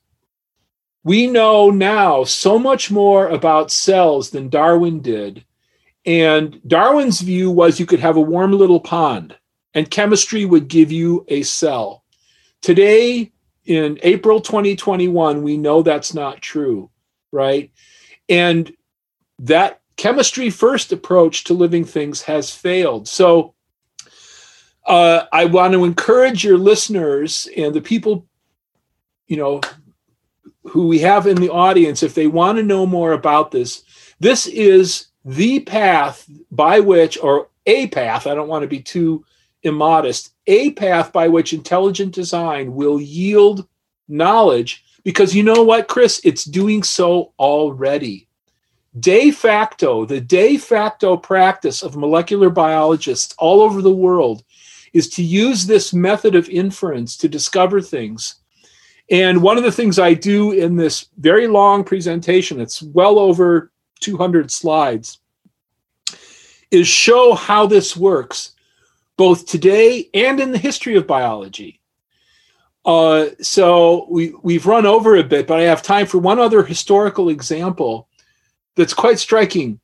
[1.04, 5.44] We know now so much more about cells than Darwin did.
[6.06, 9.36] And Darwin's view was you could have a warm little pond
[9.74, 12.04] and chemistry would give you a cell.
[12.62, 13.32] Today,
[13.64, 16.90] in April 2021, we know that's not true,
[17.30, 17.70] right?
[18.28, 18.74] And
[19.38, 23.08] that chemistry first approach to living things has failed.
[23.08, 23.54] So
[24.86, 28.26] uh, I want to encourage your listeners and the people,
[29.26, 29.60] you know,
[30.64, 33.84] who we have in the audience, if they want to know more about this,
[34.20, 39.24] this is the path by which, or a path, I don't want to be too
[39.62, 43.66] immodest, a path by which intelligent design will yield
[44.08, 44.84] knowledge.
[45.04, 46.20] Because you know what, Chris?
[46.24, 48.28] It's doing so already.
[49.00, 54.44] De facto, the de facto practice of molecular biologists all over the world
[54.92, 58.36] is to use this method of inference to discover things.
[59.10, 63.72] And one of the things I do in this very long presentation, it's well over
[64.00, 65.18] 200 slides,
[66.70, 68.52] is show how this works,
[69.16, 71.80] both today and in the history of biology.
[72.84, 76.64] Uh, so we, we've run over a bit, but I have time for one other
[76.64, 78.08] historical example
[78.74, 79.78] that's quite striking.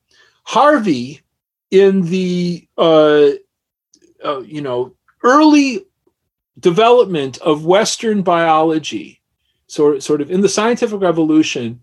[0.45, 1.21] Harvey,
[1.71, 3.29] in the uh,
[4.25, 5.85] uh, you know early
[6.59, 9.21] development of Western biology,
[9.67, 11.81] sort, sort of in the scientific revolution,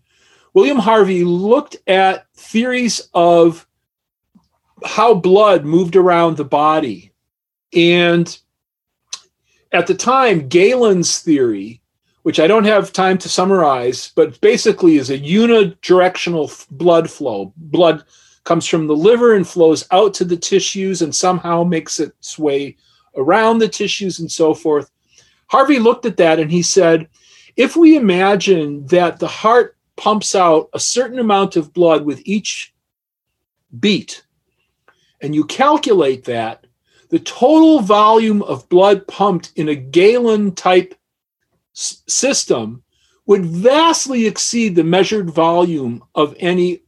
[0.53, 3.67] William Harvey looked at theories of
[4.83, 7.11] how blood moved around the body.
[7.75, 8.37] And
[9.71, 11.81] at the time, Galen's theory,
[12.23, 17.53] which I don't have time to summarize, but basically is a unidirectional blood flow.
[17.57, 18.03] Blood
[18.45, 22.77] comes from the liver and flows out to the tissues and somehow makes its way
[23.15, 24.89] around the tissues and so forth.
[25.47, 27.07] Harvey looked at that and he said,
[27.55, 32.73] if we imagine that the heart pumps out a certain amount of blood with each
[33.79, 34.23] beat,
[35.21, 36.64] and you calculate that,
[37.15, 40.93] the total volume of blood pumped in a Galen type
[41.73, 42.83] s- system
[43.25, 46.81] would vastly exceed the measured volume of any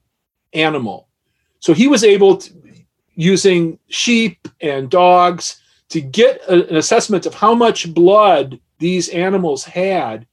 [0.52, 1.08] animal.
[1.60, 2.54] So he was able to,
[3.16, 5.62] using sheep and dogs
[5.92, 10.28] to get a, an assessment of how much blood these animals had.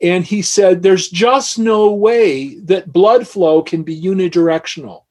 [0.00, 5.04] And he said, there's just no way that blood flow can be unidirectional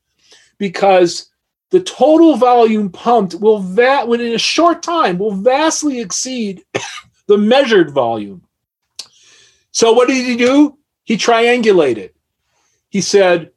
[0.58, 1.31] because
[1.72, 6.64] the total volume pumped will within a short time will vastly exceed
[7.28, 8.44] the measured volume.
[9.72, 10.78] So what did he do?
[11.04, 12.12] He triangulated.
[12.90, 13.52] He said,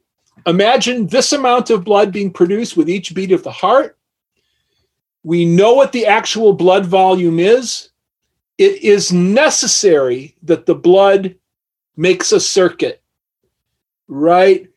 [0.47, 3.99] imagine this amount of blood being produced with each beat of the heart
[5.25, 7.89] we know what the actual blood volume is.
[8.59, 11.35] It is necessary that the blood
[11.97, 13.03] makes a circuit,
[14.07, 14.69] right?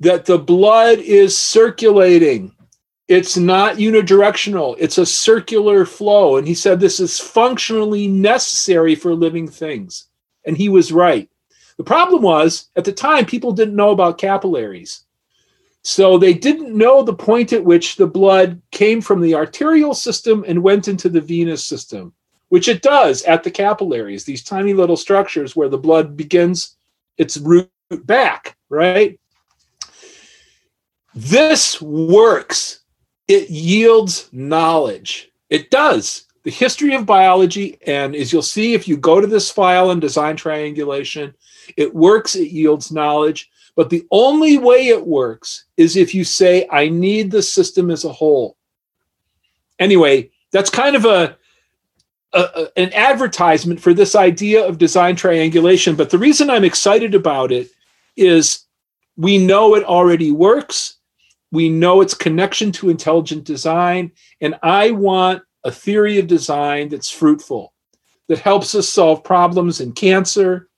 [0.00, 2.56] That the blood is circulating.
[3.08, 6.36] It's not unidirectional, it's a circular flow.
[6.36, 10.06] And he said this is functionally necessary for living things.
[10.46, 11.28] And he was right.
[11.76, 15.04] The problem was, at the time, people didn't know about capillaries.
[15.82, 20.44] So they didn't know the point at which the blood came from the arterial system
[20.46, 22.12] and went into the venous system,
[22.50, 26.76] which it does at the capillaries, these tiny little structures where the blood begins
[27.18, 27.68] its route
[28.04, 29.18] back, right?
[31.14, 32.81] This works.
[33.32, 35.30] It yields knowledge.
[35.48, 36.26] It does.
[36.42, 40.00] The history of biology, and as you'll see if you go to this file in
[40.00, 41.32] design triangulation,
[41.78, 43.50] it works, it yields knowledge.
[43.74, 48.04] But the only way it works is if you say, I need the system as
[48.04, 48.58] a whole.
[49.78, 51.38] Anyway, that's kind of a,
[52.34, 55.96] a, an advertisement for this idea of design triangulation.
[55.96, 57.70] But the reason I'm excited about it
[58.14, 58.66] is
[59.16, 60.98] we know it already works.
[61.52, 64.10] We know its connection to intelligent design.
[64.40, 67.72] And I want a theory of design that's fruitful,
[68.28, 70.68] that helps us solve problems in cancer,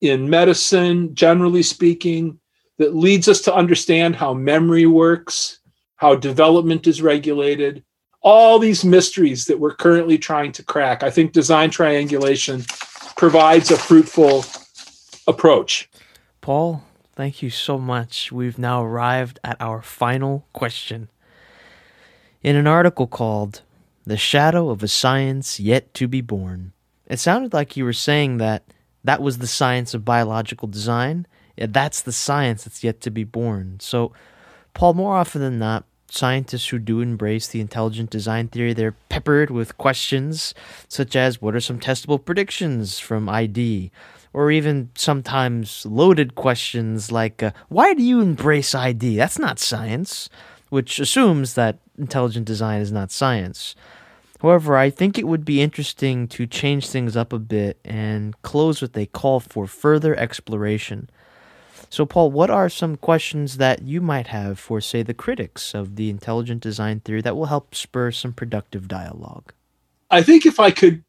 [0.00, 2.40] in medicine, generally speaking,
[2.78, 5.58] that leads us to understand how memory works,
[5.96, 7.82] how development is regulated,
[8.20, 11.02] all these mysteries that we're currently trying to crack.
[11.02, 12.64] I think design triangulation
[13.16, 14.44] provides a fruitful
[15.26, 15.90] approach.
[16.40, 16.84] Paul,
[17.18, 18.30] thank you so much.
[18.30, 21.08] We've now arrived at our final question.
[22.44, 23.62] In an article called
[24.06, 26.74] The Shadow of a Science Yet to Be Born,
[27.08, 28.62] it sounded like you were saying that
[29.02, 31.26] that was the science of biological design.
[31.56, 33.78] That's the science that's yet to be born.
[33.80, 34.12] So,
[34.72, 39.50] Paul, more often than not, scientists who do embrace the intelligent design theory, they're peppered
[39.50, 40.54] with questions
[40.86, 43.90] such as what are some testable predictions from ID?
[44.32, 49.16] Or even sometimes loaded questions like, uh, why do you embrace ID?
[49.16, 50.28] That's not science,
[50.68, 53.74] which assumes that intelligent design is not science.
[54.40, 58.80] However, I think it would be interesting to change things up a bit and close
[58.80, 61.10] with a call for further exploration.
[61.90, 65.96] So, Paul, what are some questions that you might have for, say, the critics of
[65.96, 69.52] the intelligent design theory that will help spur some productive dialogue?
[70.10, 71.02] I think if I could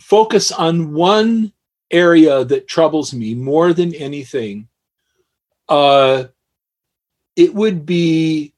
[0.00, 1.52] focus on one
[1.90, 4.68] area that troubles me more than anything,
[5.68, 6.24] uh,
[7.36, 8.54] it would be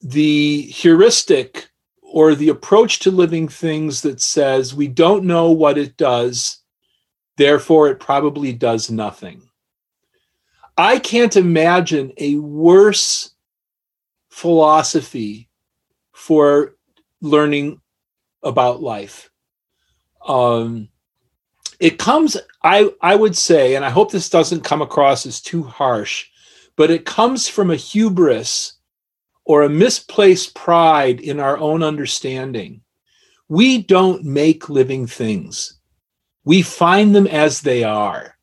[0.00, 1.70] the heuristic
[2.02, 6.58] or the approach to living things that says we don't know what it does,
[7.36, 9.42] therefore it probably does nothing.
[10.76, 13.32] I can't imagine a worse
[14.30, 15.48] philosophy
[16.12, 16.76] for
[17.20, 17.80] learning
[18.42, 19.30] about life.
[20.26, 20.89] Um,
[21.80, 25.62] it comes, I, I would say, and I hope this doesn't come across as too
[25.62, 26.26] harsh,
[26.76, 28.74] but it comes from a hubris
[29.46, 32.82] or a misplaced pride in our own understanding.
[33.48, 35.78] We don't make living things,
[36.44, 38.36] we find them as they are.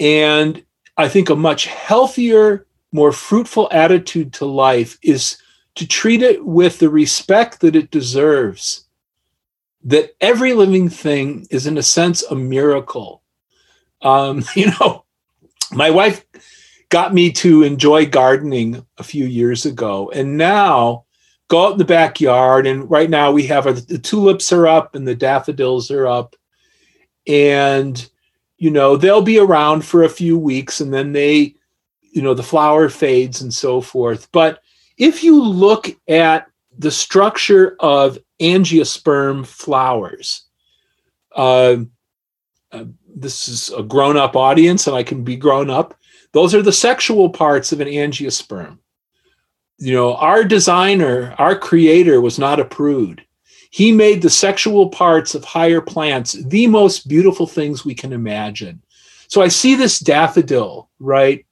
[0.00, 0.64] And
[0.96, 5.38] I think a much healthier, more fruitful attitude to life is
[5.76, 8.83] to treat it with the respect that it deserves.
[9.84, 13.22] That every living thing is, in a sense, a miracle.
[14.02, 15.04] Um, you know,
[15.72, 16.24] my wife
[16.88, 20.10] got me to enjoy gardening a few years ago.
[20.14, 21.04] And now
[21.48, 22.66] go out in the backyard.
[22.66, 26.36] And right now we have our, the tulips are up and the daffodils are up.
[27.26, 28.08] And,
[28.58, 31.54] you know, they'll be around for a few weeks and then they,
[32.00, 34.30] you know, the flower fades and so forth.
[34.30, 34.60] But
[34.96, 36.46] if you look at
[36.78, 40.44] the structure of angiosperm flowers,
[41.34, 41.76] uh,
[42.72, 42.84] uh,
[43.14, 45.94] this is a grown up audience and I can be grown up.
[46.32, 48.78] Those are the sexual parts of an angiosperm.
[49.78, 53.24] You know, our designer, our creator was not a prude.
[53.70, 58.82] He made the sexual parts of higher plants the most beautiful things we can imagine.
[59.28, 61.44] So I see this daffodil, right?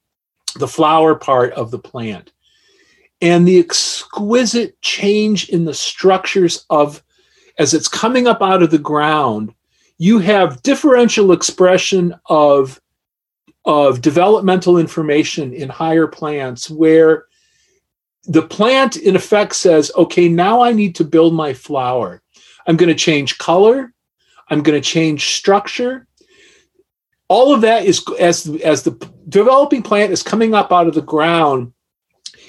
[0.57, 2.33] The flower part of the plant.
[3.23, 7.03] And the exquisite change in the structures of,
[7.59, 9.55] as it's coming up out of the ground,
[9.97, 12.81] you have differential expression of
[13.65, 17.27] of developmental information in higher plants where
[18.25, 22.21] the plant in effect says okay now i need to build my flower.
[22.67, 23.93] I'm going to change color.
[24.49, 26.07] I'm going to change structure.
[27.29, 28.93] All of that is as as the
[29.29, 31.72] developing plant is coming up out of the ground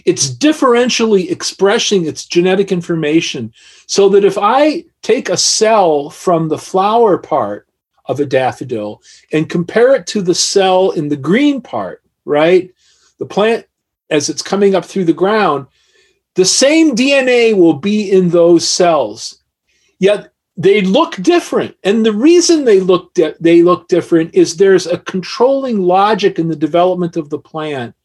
[0.06, 3.54] it's differentially expressing its genetic information
[3.88, 7.68] so that if i take a cell from the flower part
[8.06, 9.02] of a daffodil
[9.32, 12.74] and compare it to the cell in the green part, right?
[13.18, 13.66] The plant,
[14.10, 15.68] as it's coming up through the ground,
[16.36, 19.42] the same DNA will be in those cells.
[20.00, 21.76] Yet they look different.
[21.84, 26.48] And the reason they look di- they look different is there's a controlling logic in
[26.48, 27.96] the development of the plant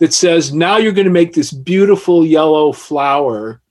[0.00, 3.62] that says now you're going to make this beautiful yellow flower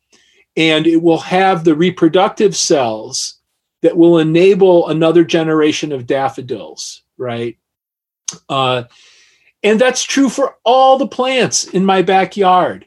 [0.55, 3.39] and it will have the reproductive cells
[3.81, 7.57] that will enable another generation of daffodils, right?
[8.47, 8.83] Uh,
[9.63, 12.85] and that's true for all the plants in my backyard.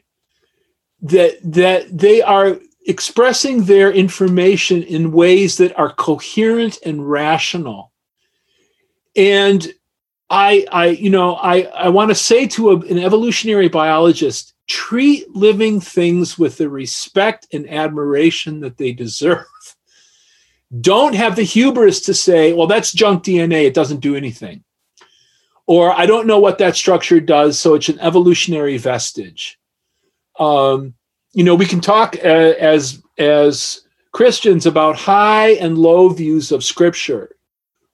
[1.01, 7.91] That that they are expressing their information in ways that are coherent and rational.
[9.15, 9.73] And
[10.33, 15.29] I, I, you know, I, I want to say to a, an evolutionary biologist, treat
[15.35, 19.45] living things with the respect and admiration that they deserve
[20.81, 23.65] don't have the hubris to say, well, that's junk DNA.
[23.65, 24.63] It doesn't do anything.
[25.67, 27.59] Or I don't know what that structure does.
[27.59, 29.59] So it's an evolutionary vestige.
[30.39, 30.95] Um,
[31.31, 32.27] you know, we can talk uh,
[32.59, 33.81] as, as
[34.11, 37.35] Christians about high and low views of scripture,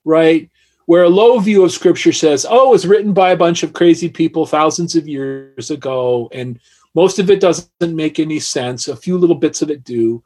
[0.04, 0.50] right?
[0.90, 3.74] Where a low view of scripture says, oh, it was written by a bunch of
[3.74, 6.58] crazy people thousands of years ago, and
[6.96, 8.88] most of it doesn't make any sense.
[8.88, 10.20] A few little bits of it do.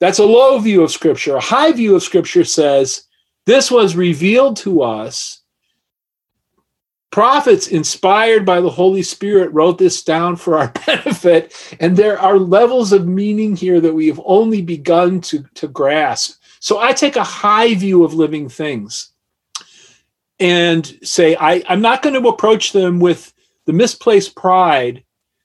[0.00, 1.36] That's a low view of Scripture.
[1.36, 3.02] A high view of Scripture says
[3.44, 5.42] this was revealed to us.
[7.10, 11.52] Prophets inspired by the Holy Spirit wrote this down for our benefit.
[11.80, 16.40] And there are levels of meaning here that we have only begun to, to grasp.
[16.60, 19.12] So I take a high view of living things
[20.40, 23.32] and say, I, I'm not going to approach them with
[23.66, 25.04] the misplaced pride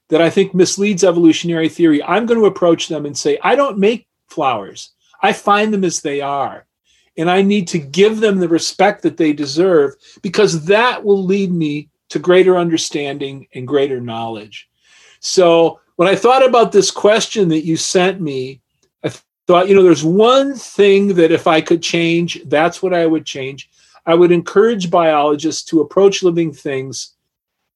[0.09, 2.03] that I think misleads evolutionary theory.
[2.03, 4.91] I'm going to approach them and say, I don't make flowers.
[5.21, 6.65] I find them as they are.
[7.17, 11.51] And I need to give them the respect that they deserve because that will lead
[11.51, 14.69] me to greater understanding and greater knowledge.
[15.19, 18.61] So when I thought about this question that you sent me,
[19.03, 19.11] I
[19.47, 23.25] thought, you know, there's one thing that if I could change, that's what I would
[23.25, 23.69] change.
[24.05, 27.15] I would encourage biologists to approach living things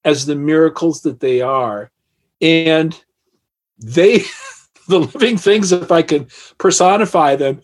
[0.04, 1.92] as the miracles that they are.
[2.42, 3.00] And
[3.78, 4.20] they,
[4.88, 7.62] the living things, if I could personify them,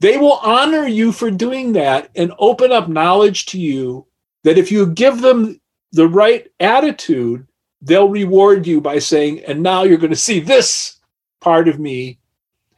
[0.00, 4.06] they will honor you for doing that and open up knowledge to you
[4.42, 5.60] that if you give them
[5.92, 7.46] the right attitude,
[7.80, 10.98] they'll reward you by saying, and now you're going to see this
[11.40, 12.18] part of me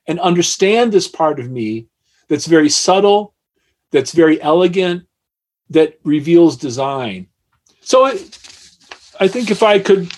[0.07, 1.87] and understand this part of me
[2.29, 3.35] that's very subtle,
[3.91, 5.07] that's very elegant,
[5.71, 7.27] that reveals design.
[7.81, 8.39] So it,
[9.21, 10.13] I think if I could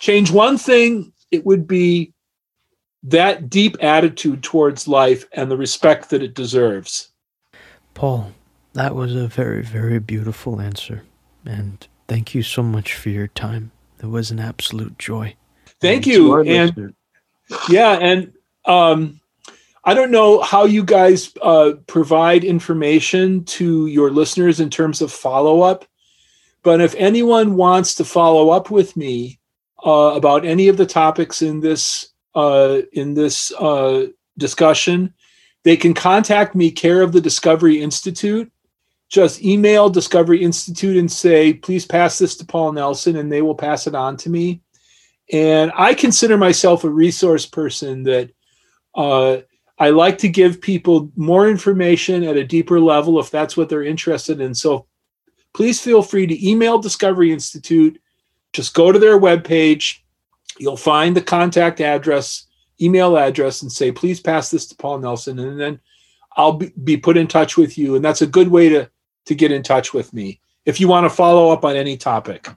[0.00, 2.12] change one thing, it would be
[3.02, 7.10] that deep attitude towards life and the respect that it deserves.
[7.94, 8.32] Paul,
[8.72, 11.02] that was a very, very beautiful answer.
[11.44, 13.70] And thank you so much for your time.
[14.02, 15.34] It was an absolute joy.
[15.80, 16.40] Thank and you.
[16.40, 16.94] And
[17.68, 18.32] yeah, and
[18.64, 19.20] um,
[19.88, 25.12] I don't know how you guys uh, provide information to your listeners in terms of
[25.12, 25.84] follow up,
[26.64, 29.38] but if anyone wants to follow up with me
[29.86, 35.14] uh, about any of the topics in this uh, in this uh, discussion,
[35.62, 38.50] they can contact me, care of the Discovery Institute.
[39.08, 43.54] Just email Discovery Institute and say, please pass this to Paul Nelson, and they will
[43.54, 44.60] pass it on to me.
[45.32, 48.32] And I consider myself a resource person that
[48.96, 49.38] uh,
[49.78, 53.82] I like to give people more information at a deeper level if that's what they're
[53.82, 54.54] interested in.
[54.54, 54.86] So
[55.54, 58.00] please feel free to email Discovery Institute.
[58.52, 59.98] Just go to their webpage.
[60.58, 62.46] You'll find the contact address,
[62.80, 65.38] email address, and say, please pass this to Paul Nelson.
[65.38, 65.80] And then
[66.36, 67.96] I'll be, be put in touch with you.
[67.96, 68.90] And that's a good way to,
[69.26, 72.48] to get in touch with me if you want to follow up on any topic.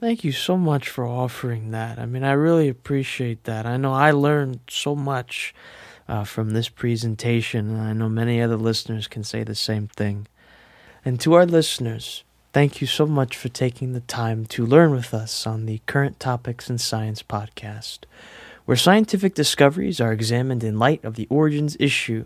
[0.00, 1.98] Thank you so much for offering that.
[1.98, 3.64] I mean, I really appreciate that.
[3.64, 5.54] I know I learned so much
[6.08, 10.26] uh, from this presentation, and I know many other listeners can say the same thing.
[11.04, 15.12] And to our listeners, thank you so much for taking the time to learn with
[15.14, 18.00] us on the Current Topics in Science podcast,
[18.64, 22.24] where scientific discoveries are examined in light of the origins issue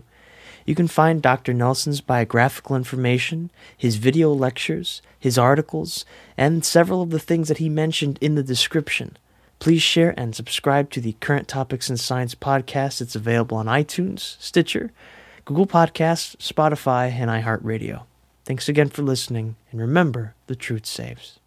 [0.69, 1.51] you can find Dr.
[1.51, 6.05] Nelson's biographical information, his video lectures, his articles,
[6.37, 9.17] and several of the things that he mentioned in the description.
[9.59, 13.01] Please share and subscribe to the Current Topics in Science podcast.
[13.01, 14.91] It's available on iTunes, Stitcher,
[15.43, 18.03] Google Podcasts, Spotify, and iHeartRadio.
[18.45, 21.38] Thanks again for listening, and remember, the truth saves.